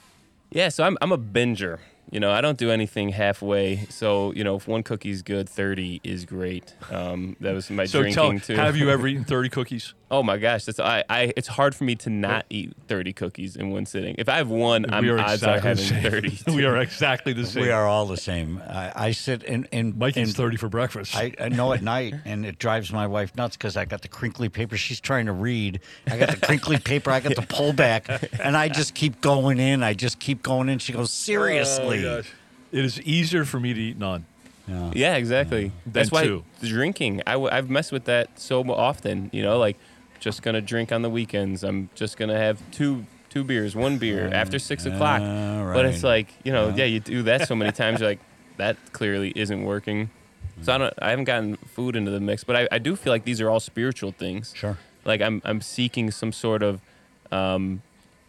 [0.52, 1.80] Yeah, so I'm I'm a binger.
[2.10, 3.86] You know, I don't do anything halfway.
[3.90, 6.74] So you know, if one cookie's good, thirty is great.
[6.90, 8.56] Um, that was my So drinking tell, too.
[8.56, 9.94] have you ever eaten 30 cookies?
[10.10, 11.34] Oh my gosh, that's I, I.
[11.36, 14.16] It's hard for me to not eat thirty cookies in one sitting.
[14.18, 16.02] If I have one, I'm we odds exactly are having same.
[16.12, 16.40] thirty.
[16.56, 17.64] we are exactly the same.
[17.64, 18.62] We are all the same.
[18.66, 21.14] I, I sit in in Mike eats in- 30 for breakfast.
[21.14, 24.08] I, I know at night, and it drives my wife nuts because I got the
[24.08, 24.78] crinkly paper.
[24.78, 25.82] She's trying to read.
[26.10, 27.12] I got the crinkly paper.
[27.12, 29.84] I got the pullback, and I just keep going in.
[29.84, 30.80] I just keep going in.
[30.80, 32.06] She goes, oh, seriously.
[32.06, 32.32] Oh, gosh.
[32.72, 34.26] it is easier for me to eat none.
[34.68, 34.92] Yeah.
[34.94, 35.72] Yeah, exactly.
[35.86, 36.44] That's why two.
[36.62, 37.24] drinking.
[37.26, 39.30] I w- I've messed with that so often.
[39.32, 39.78] You know, like
[40.20, 41.64] just gonna drink on the weekends.
[41.64, 45.22] I'm just gonna have two two beers, one beer after six o'clock.
[45.24, 48.00] Ah, But it's like you know, yeah, you do that so many times.
[48.00, 48.20] You're like,
[48.58, 50.10] that clearly isn't working.
[50.64, 50.94] So I don't.
[51.02, 53.50] I haven't gotten food into the mix, but I, I do feel like these are
[53.50, 54.54] all spiritual things.
[54.56, 54.78] Sure.
[55.06, 56.82] Like I'm I'm seeking some sort of.
[57.32, 57.84] Um,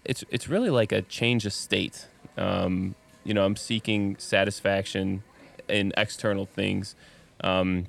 [0.04, 2.06] it's it's really like a change of state.
[2.36, 5.22] Um, you know, I'm seeking satisfaction
[5.68, 6.94] in external things,
[7.42, 7.86] um,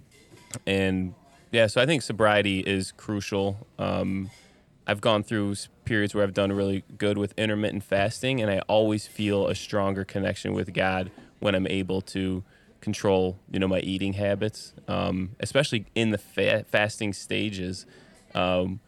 [0.66, 1.14] and
[1.52, 1.68] yeah.
[1.68, 3.68] So I think sobriety is crucial.
[3.78, 4.30] Um,
[4.88, 9.06] I've gone through periods where I've done really good with intermittent fasting, and I always
[9.08, 12.44] feel a stronger connection with God when I'm able to
[12.82, 17.86] control, you know, my eating habits, um, especially in the fa- fasting stages.
[18.34, 18.80] Um,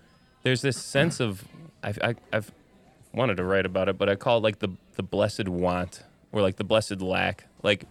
[0.43, 1.45] there's this sense of
[1.83, 2.51] I've, I, I've
[3.13, 6.41] wanted to write about it, but I call it like the the blessed want or
[6.41, 7.45] like the blessed lack.
[7.63, 7.85] Like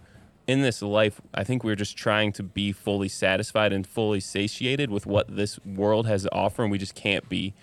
[0.51, 4.91] in this life, I think we're just trying to be fully satisfied and fully satiated
[4.91, 7.53] with what this world has to offer, and we just can't be.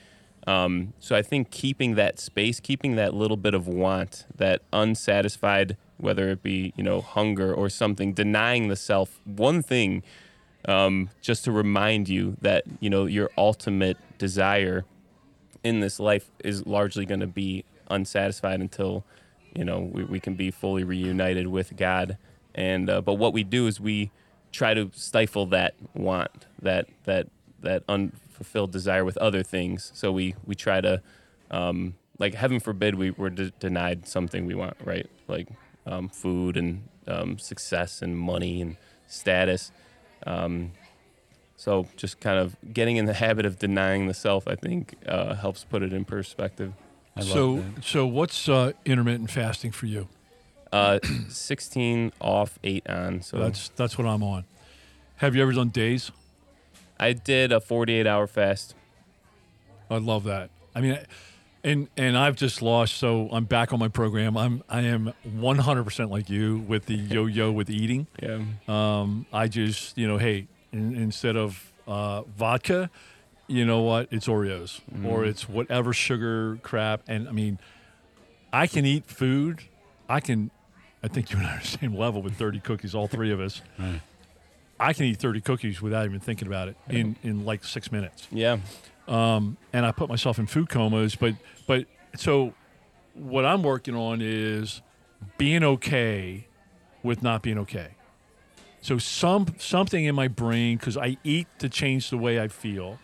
[0.46, 5.76] Um, so I think keeping that space, keeping that little bit of want, that unsatisfied,
[5.98, 10.02] whether it be you know hunger or something, denying the self one thing,
[10.66, 14.86] um, just to remind you that you know your ultimate desire
[15.62, 19.04] in this life is largely going to be unsatisfied until
[19.54, 22.16] you know we, we can be fully reunited with God.
[22.58, 24.10] And uh, but what we do is we
[24.50, 27.28] try to stifle that want, that that
[27.60, 29.92] that unfulfilled desire with other things.
[29.94, 31.00] So we we try to,
[31.52, 35.08] um, like heaven forbid, we were de- denied something we want, right?
[35.28, 35.46] Like
[35.86, 39.70] um, food and um, success and money and status.
[40.26, 40.72] Um,
[41.54, 45.34] so just kind of getting in the habit of denying the self, I think, uh,
[45.34, 46.72] helps put it in perspective.
[47.16, 47.84] I love so, that.
[47.84, 50.08] so what's uh, intermittent fasting for you?
[50.72, 53.22] Uh, 16 off, eight on.
[53.22, 54.44] So That's that's what I'm on.
[55.16, 56.10] Have you ever done days?
[57.00, 58.74] I did a 48 hour fast.
[59.90, 60.50] I love that.
[60.74, 60.98] I mean,
[61.64, 64.36] and and I've just lost, so I'm back on my program.
[64.36, 68.06] I'm I am 100% like you with the yo-yo with eating.
[68.22, 68.42] Yeah.
[68.68, 72.90] Um, I just you know, hey, in, instead of uh, vodka,
[73.46, 74.08] you know what?
[74.10, 77.02] It's Oreos or it's whatever sugar crap.
[77.08, 77.58] And I mean,
[78.52, 79.62] I can eat food.
[80.08, 80.50] I can.
[81.02, 83.40] I think you and I are the same level with 30 cookies, all three of
[83.40, 83.62] us.
[83.78, 84.00] Right.
[84.80, 88.28] I can eat 30 cookies without even thinking about it in, in like six minutes
[88.30, 88.58] Yeah.
[89.08, 91.14] um, and I put myself in food comas.
[91.16, 91.34] But
[91.66, 92.54] but so
[93.14, 94.80] what I'm working on is
[95.36, 96.46] being okay
[97.02, 97.88] with not being okay.
[98.80, 102.98] So some something in my brain because I eat to change the way I feel.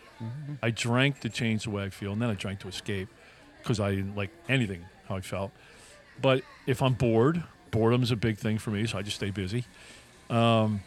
[0.63, 3.09] I drank to change the way I feel, and then I drank to escape
[3.61, 5.51] because I didn't like anything how I felt.
[6.21, 7.43] But if I'm bored,
[7.75, 9.65] boredom is a big thing for me, so I just stay busy.
[10.29, 10.81] Um,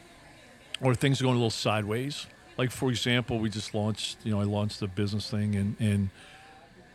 [0.81, 2.27] or things are going a little sideways.
[2.57, 6.09] Like for example, we just launched, you know, I launched the business thing, and and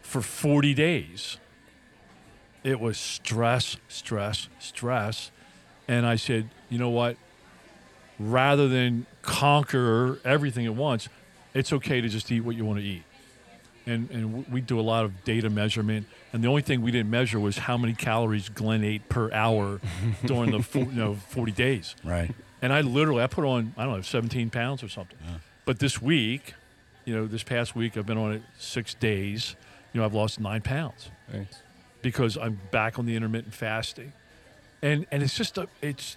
[0.02, 1.38] for 40 days,
[2.64, 5.32] it was stress, stress, stress,
[5.88, 7.16] and I said, you know what?
[8.20, 11.08] Rather than conquer everything at once,
[11.54, 13.04] it's okay to just eat what you want to eat.
[13.86, 17.10] And and we do a lot of data measurement, and the only thing we didn't
[17.10, 19.82] measure was how many calories Glenn ate per hour
[20.26, 21.96] during the fo- you know 40 days.
[22.04, 22.32] Right.
[22.62, 25.18] And I literally, I put on, I don't know, 17 pounds or something.
[25.66, 26.54] But this week,
[27.04, 29.58] you know, this past week, I've been on it six days.
[29.92, 31.62] You know, I've lost nine pounds Thanks.
[32.02, 34.14] because I'm back on the intermittent fasting.
[34.82, 36.16] And and it's just a, it's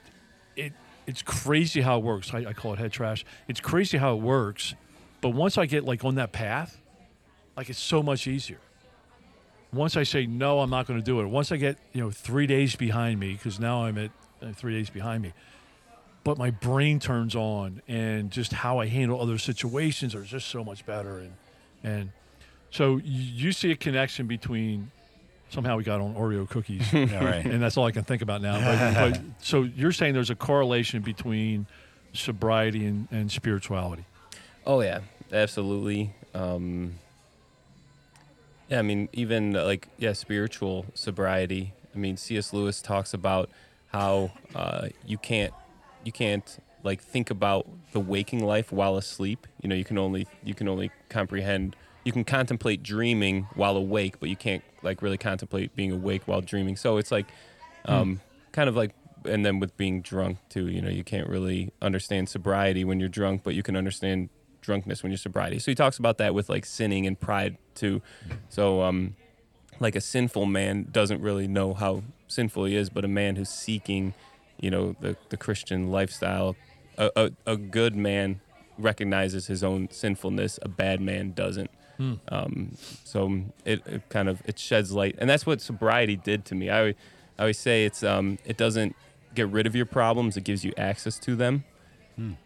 [0.54, 0.72] it
[1.08, 2.32] it's crazy how it works.
[2.32, 3.24] I, I call it head trash.
[3.48, 4.74] It's crazy how it works.
[5.20, 6.80] But once I get like on that path,
[7.56, 8.58] like it's so much easier.
[9.72, 11.26] Once I say no, I'm not going to do it.
[11.26, 14.10] Once I get you know three days behind me, because now I'm at
[14.42, 15.32] uh, three days behind me
[16.24, 20.64] but my brain turns on and just how I handle other situations are just so
[20.64, 21.32] much better and
[21.84, 22.10] and
[22.70, 24.90] so y- you see a connection between
[25.50, 27.44] somehow we got on Oreo cookies Yeah, right.
[27.46, 30.34] and that's all I can think about now but, but so you're saying there's a
[30.34, 31.66] correlation between
[32.12, 34.04] sobriety and, and spirituality
[34.66, 36.12] Oh yeah, absolutely.
[36.34, 36.94] Um,
[38.68, 41.72] yeah, I mean, even uh, like yeah, spiritual sobriety.
[41.94, 42.52] I mean, C.S.
[42.52, 43.48] Lewis talks about
[43.88, 45.52] how uh, you can't
[46.04, 49.46] you can't like think about the waking life while asleep.
[49.62, 51.76] You know, you can only you can only comprehend.
[52.04, 56.40] You can contemplate dreaming while awake, but you can't like really contemplate being awake while
[56.40, 56.76] dreaming.
[56.76, 57.26] So it's like,
[57.84, 58.20] um,
[58.52, 58.92] kind of like,
[59.24, 60.68] and then with being drunk too.
[60.68, 64.28] You know, you can't really understand sobriety when you're drunk, but you can understand
[64.60, 65.58] drunkenness when you're sobriety.
[65.58, 68.02] So he talks about that with like sinning and pride too.
[68.48, 69.14] So um,
[69.78, 73.48] like a sinful man doesn't really know how sinful he is, but a man who's
[73.50, 74.14] seeking,
[74.60, 76.56] you know, the the Christian lifestyle,
[76.98, 78.40] a, a, a good man
[78.78, 80.58] recognizes his own sinfulness.
[80.62, 81.70] A bad man doesn't.
[82.28, 86.54] Um, so it, it kind of it sheds light, and that's what sobriety did to
[86.54, 86.68] me.
[86.70, 86.94] I always-
[87.38, 88.96] I always say it's um it doesn't
[89.34, 91.64] get rid of your problems; it gives you access to them.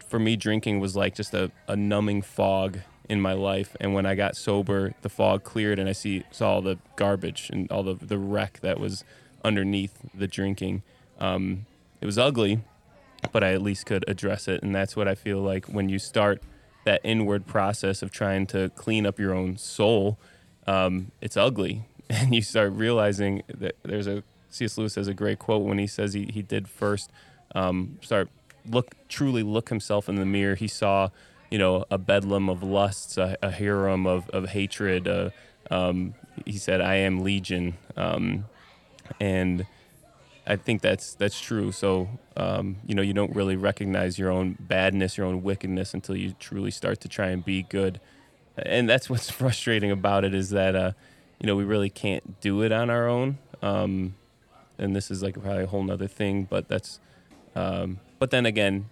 [0.09, 2.79] For me, drinking was like just a, a numbing fog
[3.11, 6.55] in my life, and when I got sober, the fog cleared, and I see saw
[6.55, 9.05] all the garbage and all the the wreck that was
[9.45, 10.83] underneath the drinking.
[11.19, 11.67] Um,
[12.01, 12.61] it was ugly,
[13.33, 14.63] but I at least could address it.
[14.63, 16.41] And that's what I feel like when you start
[16.85, 20.19] that inward process of trying to clean up your own soul,
[20.67, 21.85] um, it's ugly.
[22.13, 24.77] And you start realizing that there's a C.S.
[24.77, 27.09] Lewis has a great quote when he says he, he did first
[27.55, 28.29] um, start
[28.69, 30.57] look truly look himself in the mirror.
[30.57, 31.11] He saw,
[31.51, 35.09] you know, a bedlam of lusts, a, a harem of, of hatred.
[35.09, 35.31] Uh,
[35.71, 36.15] um,
[36.47, 38.47] he said, "I am legion," um,
[39.21, 39.67] and
[40.47, 41.73] I think that's that's true.
[41.73, 46.17] So um, you know, you don't really recognize your own badness, your own wickedness until
[46.17, 48.01] you truly start to try and be good.
[48.57, 50.93] and that's what's frustrating about it is that uh,
[51.41, 53.39] you know we really can't do it on our own.
[53.63, 54.15] Um,
[54.79, 57.01] and this is like probably a whole nother thing, but that's.
[57.57, 58.89] Um, but then again,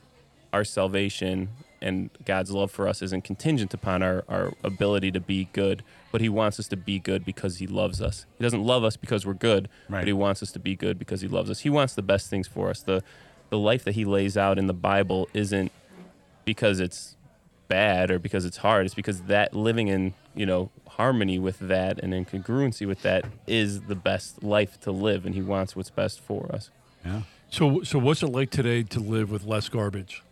[0.52, 1.50] our salvation
[1.80, 6.20] and God's love for us isn't contingent upon our, our ability to be good, but
[6.20, 8.26] He wants us to be good because He loves us.
[8.36, 10.00] He doesn't love us because we're good, Right.
[10.00, 11.60] but He wants us to be good because He loves us.
[11.60, 12.82] He wants the best things for us.
[12.82, 13.02] The
[13.50, 15.72] the life that He lays out in the Bible isn't
[16.44, 17.16] because it's
[17.68, 18.84] bad or because it's hard.
[18.86, 23.24] It's because that living in you know harmony with that and in congruency with that
[23.46, 26.70] is the best life to live, and He wants what's best for us.
[27.04, 27.22] Yeah.
[27.50, 30.22] So, so what's it like today to live with less garbage?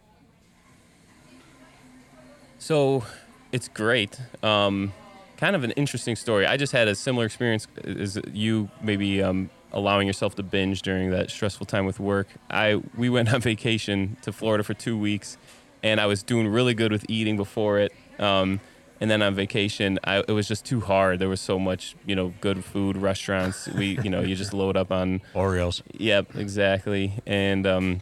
[2.59, 3.05] So
[3.53, 4.19] it's great.
[4.43, 4.93] Um,
[5.37, 6.47] kind of an interesting story.
[6.47, 11.11] I just had a similar experience as you, maybe um, allowing yourself to binge during
[11.11, 12.29] that stressful time with work.
[12.51, 15.37] I we went on vacation to Florida for two weeks,
[15.83, 17.93] and I was doing really good with eating before it.
[18.19, 18.61] Um,
[18.99, 21.19] and then on vacation, I, it was just too hard.
[21.19, 23.69] There was so much, you know, good food, restaurants.
[23.69, 25.83] We, you know, you just load up on Oreos.
[25.99, 27.13] Yep, exactly.
[27.27, 28.01] And um,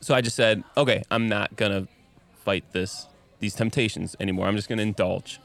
[0.00, 1.86] so I just said, okay, I'm not gonna
[2.44, 3.06] fight this
[3.40, 4.46] these temptations anymore.
[4.46, 5.40] I'm just gonna indulge.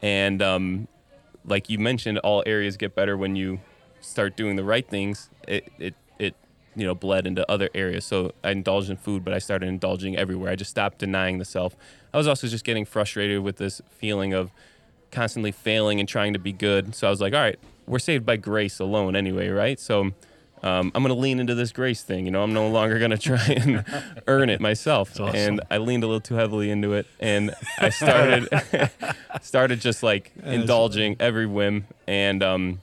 [0.00, 0.88] And um,
[1.44, 3.60] like you mentioned, all areas get better when you
[4.00, 5.28] start doing the right things.
[5.46, 6.34] It it it
[6.76, 8.04] you know bled into other areas.
[8.04, 10.52] So I indulged in food, but I started indulging everywhere.
[10.52, 11.74] I just stopped denying the self.
[12.12, 14.50] I was also just getting frustrated with this feeling of
[15.10, 16.94] constantly failing and trying to be good.
[16.94, 19.80] So I was like, all right, we're saved by grace alone anyway, right?
[19.80, 20.12] So
[20.62, 22.24] um, I'm going to lean into this grace thing.
[22.24, 23.84] You know, I'm no longer going to try and
[24.26, 25.12] earn it myself.
[25.20, 25.34] awesome.
[25.36, 28.48] And I leaned a little too heavily into it, and I started
[29.42, 32.80] started just like indulging every whim, and um,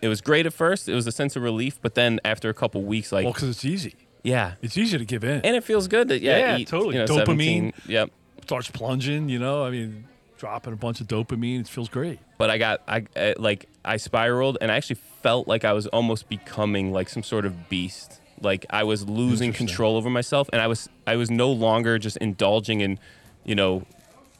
[0.00, 0.88] it was great at first.
[0.88, 3.48] It was a sense of relief, but then after a couple weeks, like Well, because
[3.50, 3.94] it's easy.
[4.22, 5.40] yeah, It's easy to give in.
[5.42, 6.96] and it feels good to yeah, Yeah, eat, totally.
[6.96, 7.26] You know, Dopamine.
[7.26, 8.10] 17 Yep.
[8.44, 9.28] starts plunging.
[9.28, 10.04] You know, I mean,
[10.42, 11.60] dropping a bunch of dopamine.
[11.60, 12.18] It feels great.
[12.36, 15.86] but I got I, I like I spiraled and I actually felt like I was
[15.86, 18.20] almost becoming like some sort of beast.
[18.40, 22.16] Like I was losing control over myself and I was I was no longer just
[22.16, 22.98] indulging in,
[23.44, 23.84] you know,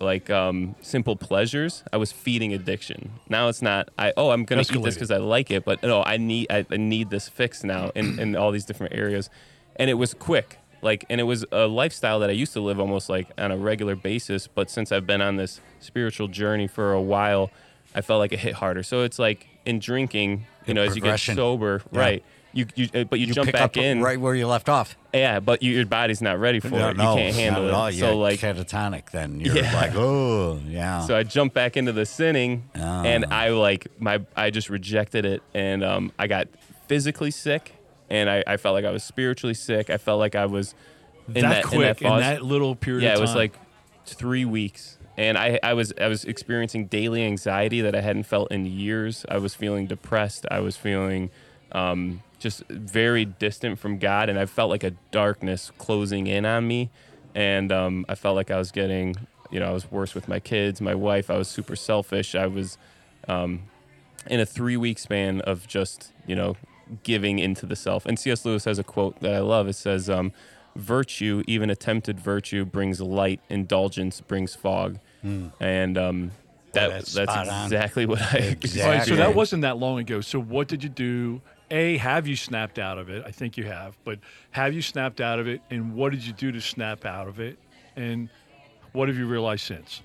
[0.01, 1.85] like um, simple pleasures.
[1.93, 3.13] I was feeding addiction.
[3.29, 6.03] Now it's not I oh I'm gonna eat this because I like it, but no
[6.03, 9.31] I need I, I need this fix now in, in all these different areas,
[9.77, 10.59] and it was quick.
[10.83, 13.57] Like and it was a lifestyle that I used to live almost like on a
[13.57, 17.51] regular basis, but since I've been on this spiritual journey for a while,
[17.95, 18.83] I felt like it hit harder.
[18.83, 21.99] So it's like in drinking, you know, as you get sober, Yeah.
[22.01, 22.24] right?
[22.55, 24.68] You, you uh, but you, You jump pick back up in, right where you left
[24.68, 24.95] off.
[25.14, 26.97] yeah, but you, your body's not ready for No, it.
[26.99, 27.87] no, you can't handle at all.
[27.87, 27.95] it.
[27.95, 29.11] You're So like, catatonic.
[29.11, 29.72] Then you're Yeah.
[29.74, 31.01] like, oh, yeah.
[31.07, 33.05] so I jumped back into the sinning, Ah.
[33.05, 36.49] and I like my I just rejected it, and um, I got
[36.89, 37.72] physically sick,
[38.13, 39.89] and I, I felt like I was spiritually sick.
[39.89, 40.75] I felt like I was
[41.29, 43.05] in that, that, quick in that, in that little period.
[43.05, 43.55] yeah, it was like
[44.05, 48.53] three weeks, and I I was I was experiencing daily anxiety that I hadn't felt
[48.53, 49.25] in years.
[49.31, 50.45] I was feeling depressed.
[50.51, 51.31] I was feeling
[51.73, 56.69] um, just very distant from God, and I felt like a darkness closing in on
[56.69, 56.91] me,
[57.35, 59.17] and um, I felt like I was getting
[59.51, 61.31] you know I was worse with my kids, my wife.
[61.31, 62.35] I was super selfish.
[62.35, 62.77] I was
[63.27, 63.63] um,
[64.27, 66.57] in a three week span of just you know
[67.03, 68.07] giving into the self.
[68.07, 68.45] And C.S.
[68.45, 69.68] Lewis has a quote that I love.
[69.68, 70.32] It says, um,
[70.76, 73.40] "Virtue, even attempted virtue, brings light.
[73.49, 76.32] Indulgence brings fog." And um,
[76.72, 77.64] that that's that's spot on.
[77.66, 78.24] exactly what I.
[78.24, 79.09] All right, Exactly.
[79.11, 80.20] so that wasn't that long ago.
[80.20, 81.40] So what did you do?
[81.70, 83.24] A, have you snapped out of it?
[83.26, 84.18] I think you have, but
[84.51, 85.62] have you snapped out of it?
[85.70, 87.57] And what did you do to snap out of it?
[87.97, 88.28] And
[88.93, 90.03] what have you realized since?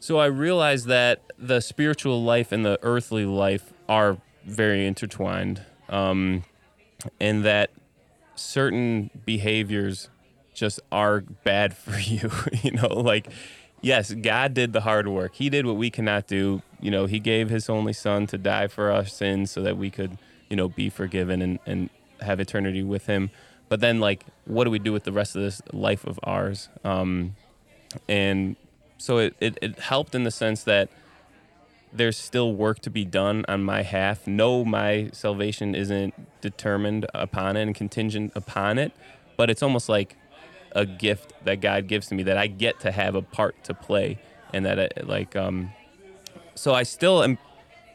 [0.00, 6.44] So I realized that the spiritual life and the earthly life are very intertwined, um,
[7.20, 7.70] and that
[8.34, 10.08] certain behaviors
[10.54, 12.30] just are bad for you.
[12.62, 13.28] you know, like
[13.80, 15.34] yes, God did the hard work.
[15.34, 16.62] He did what we cannot do.
[16.80, 19.90] You know, He gave His only Son to die for our sins so that we
[19.90, 20.18] could,
[20.48, 23.30] you know, be forgiven and and have eternity with Him.
[23.68, 26.68] But then, like, what do we do with the rest of this life of ours?
[26.84, 27.36] Um,
[28.08, 28.56] and
[28.98, 30.90] so it, it, it helped in the sense that
[31.92, 34.26] there's still work to be done on my half.
[34.26, 38.92] No, my salvation isn't determined upon it and contingent upon it,
[39.36, 40.16] but it's almost like
[40.72, 43.74] a gift that God gives to me that I get to have a part to
[43.74, 44.18] play,
[44.52, 45.72] and that it, like um,
[46.54, 47.38] so I still am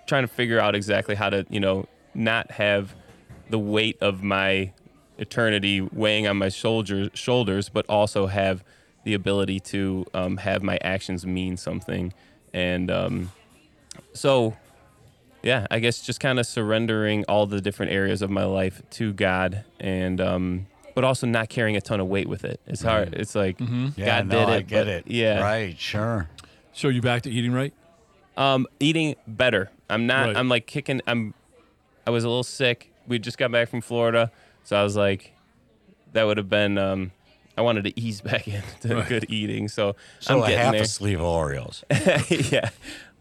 [0.08, 2.96] trying to figure out exactly how to you know not have
[3.50, 4.74] the weight of my
[5.18, 8.64] eternity weighing on my shoulders shoulders, but also have
[9.06, 12.14] the ability to um, have my actions mean something,
[12.54, 13.32] and um,
[14.16, 14.57] so
[15.43, 19.13] yeah, I guess just kind of surrendering all the different areas of my life to
[19.13, 22.59] God, and um, but also not carrying a ton of weight with it.
[22.66, 23.13] It's hard.
[23.13, 23.59] It's like
[23.95, 24.55] yeah, God no, did it.
[24.55, 25.03] I get it.
[25.07, 26.28] Yeah, Right, sure.
[26.74, 27.74] So you back to eating right?
[28.38, 29.70] Um, eating better.
[29.89, 30.28] I'm not.
[30.28, 30.36] Right.
[30.38, 31.01] I'm like kicking.
[31.05, 31.34] I'm.
[32.07, 32.91] I was a little sick.
[33.07, 34.32] We just got back from Florida,
[34.63, 35.32] so I was like,
[36.13, 36.78] that would have been.
[36.80, 37.11] Um,
[37.57, 39.07] I wanted to ease back into Right.
[39.07, 40.82] good eating, so, So I'm a getting half there.
[40.82, 41.84] a sleeve of Oreos.
[42.51, 42.70] yeah,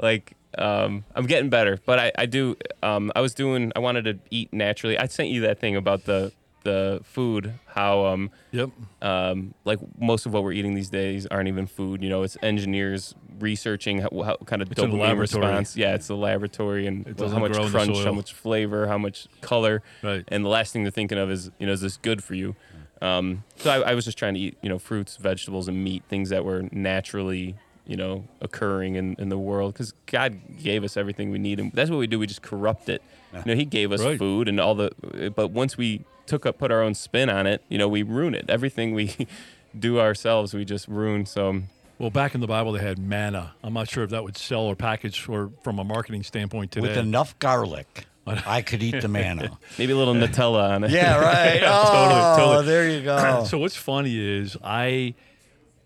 [0.00, 2.56] like um, I'm getting better, but I, I do.
[2.82, 3.72] Um, I was doing.
[3.76, 4.98] I wanted to eat naturally.
[4.98, 6.32] I sent you that thing about the
[6.62, 7.54] the food.
[7.66, 8.70] How um, Yep.
[9.02, 12.02] um, like most of what we're eating these days aren't even food.
[12.02, 15.76] You know, it's engineers researching how, how kind of It's in the dopamine response.
[15.76, 19.26] Yeah, it's a laboratory and It how much the crunch, how much flavor, how much
[19.40, 19.82] color.
[20.02, 20.24] Right.
[20.28, 22.56] And the last thing they're thinking of is, you know, is this good for you?
[23.02, 26.04] Um, so I, I was just trying to eat, you know, fruits, vegetables, and meat,
[26.08, 27.56] things that were naturally,
[27.86, 29.72] you know, occurring in, in the world.
[29.74, 32.18] Because God gave us everything we need, and that's what we do.
[32.18, 33.02] We just corrupt it.
[33.32, 34.18] You know, He gave us Right.
[34.18, 37.62] food and all the, but once we took up, put our own spin on it,
[37.68, 38.48] you know, we ruin it.
[38.48, 39.14] Everything we
[39.78, 41.26] do ourselves, we just ruin.
[41.26, 41.62] So
[41.98, 43.54] Well, back in the Bible, they had manna.
[43.62, 46.88] I'm not sure if that would sell or package or from a marketing standpoint today.
[46.88, 49.58] With enough garlic, I could eat the manna.
[49.78, 50.92] maybe a little Nutella on it.
[50.92, 51.60] yeah, right.
[51.60, 52.66] totally, oh, totally.
[52.66, 53.44] there you go.
[53.50, 55.14] So what's funny is I,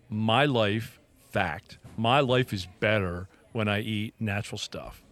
[0.09, 0.99] my life,
[1.31, 5.03] fact, my life is better when I eat natural stuff.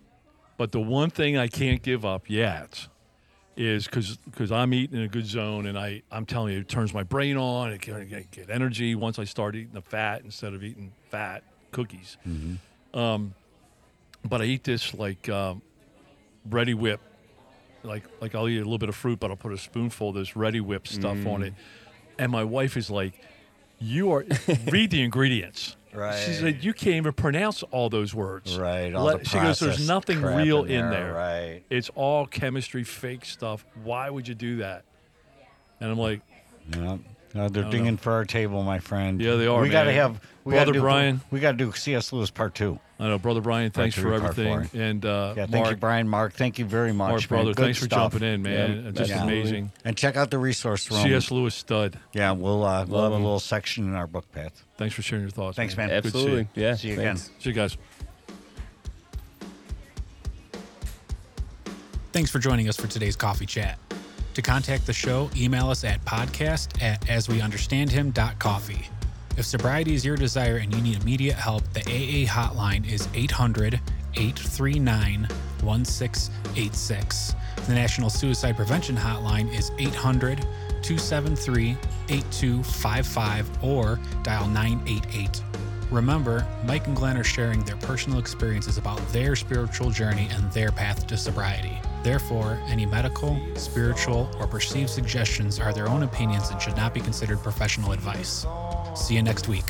[0.57, 2.88] But the one thing I can't give up yet
[3.55, 6.69] is because because I'm eating in a good zone and I I'm telling you it
[6.69, 7.71] turns my brain on.
[7.71, 11.43] It can get, get energy once I start eating the fat instead of eating fat
[11.71, 12.17] cookies.
[12.93, 13.33] Um,
[14.23, 15.61] but I eat this like um,
[16.49, 17.01] Reddi-wip.
[17.83, 20.15] Like like I'll eat a little bit of fruit, but I'll put a spoonful of
[20.15, 21.53] this Reddi-wip stuff on it.
[22.17, 23.13] And my wife is like,
[23.79, 24.25] "You are
[24.71, 26.39] read the ingredients." She Right.
[26.39, 28.93] said, "You can't even pronounce all those words." Right.
[28.93, 31.13] Let- she goes, "There's nothing real in in there, there.
[31.13, 31.63] right.
[31.69, 33.65] It's all chemistry, fake stuff.
[33.83, 34.83] Why would you do that?"
[35.81, 36.21] And I'm like,
[36.75, 36.97] Yeah.
[37.36, 37.71] Uh, they're know.
[37.71, 39.21] dinging for our table, my friend.
[39.21, 41.21] Yeah, they are, We got to have we Brother gotta do, Brian.
[41.30, 42.13] We got to do C.S.
[42.13, 42.80] Lewis part two.
[42.99, 46.07] "I know, brother Brian, thanks two, for everything." And uh, Yeah, thank Mark, you, Brian.
[46.07, 48.86] Mark, thank you very much, Mark, brother, Good thanks for jumping in, man.
[48.86, 49.39] Yeah, Just absolutely.
[49.41, 49.71] amazing.
[49.84, 51.01] And check out the resource room.
[51.03, 51.32] C.S.
[51.32, 51.99] Lewis stud.
[52.13, 54.63] Yeah, we'll uh, we'll Love have a little section in our book path.
[54.78, 55.57] Thanks for sharing your thoughts.
[55.57, 55.89] Thanks, man.
[55.89, 56.23] Good to see you.
[56.23, 56.47] Absolutely.
[56.61, 56.75] Yeah.
[56.75, 57.28] See you thanks.
[57.28, 57.41] again.
[57.41, 57.78] See you guys.
[62.13, 63.78] Thanks for joining us for today's coffee chat.
[64.38, 68.88] To contact the show, email us at podcast at asweunderstandhim.coffee.
[69.35, 73.81] If sobriety is your desire and you need immediate help, the AA hotline is 800
[74.13, 75.27] 839
[75.63, 77.35] 1686.
[77.65, 80.41] The National Suicide Prevention Hotline is 800
[80.83, 81.75] 273
[82.09, 85.41] 8255 or dial 988.
[85.89, 90.71] Remember, Mike and Glenn are sharing their personal experiences about their spiritual journey and their
[90.71, 91.79] path to sobriety.
[92.03, 96.99] Therefore, any medical, spiritual, or perceived suggestions are their own opinions and should not be
[96.99, 98.45] considered professional advice.
[98.95, 99.63] See you next week.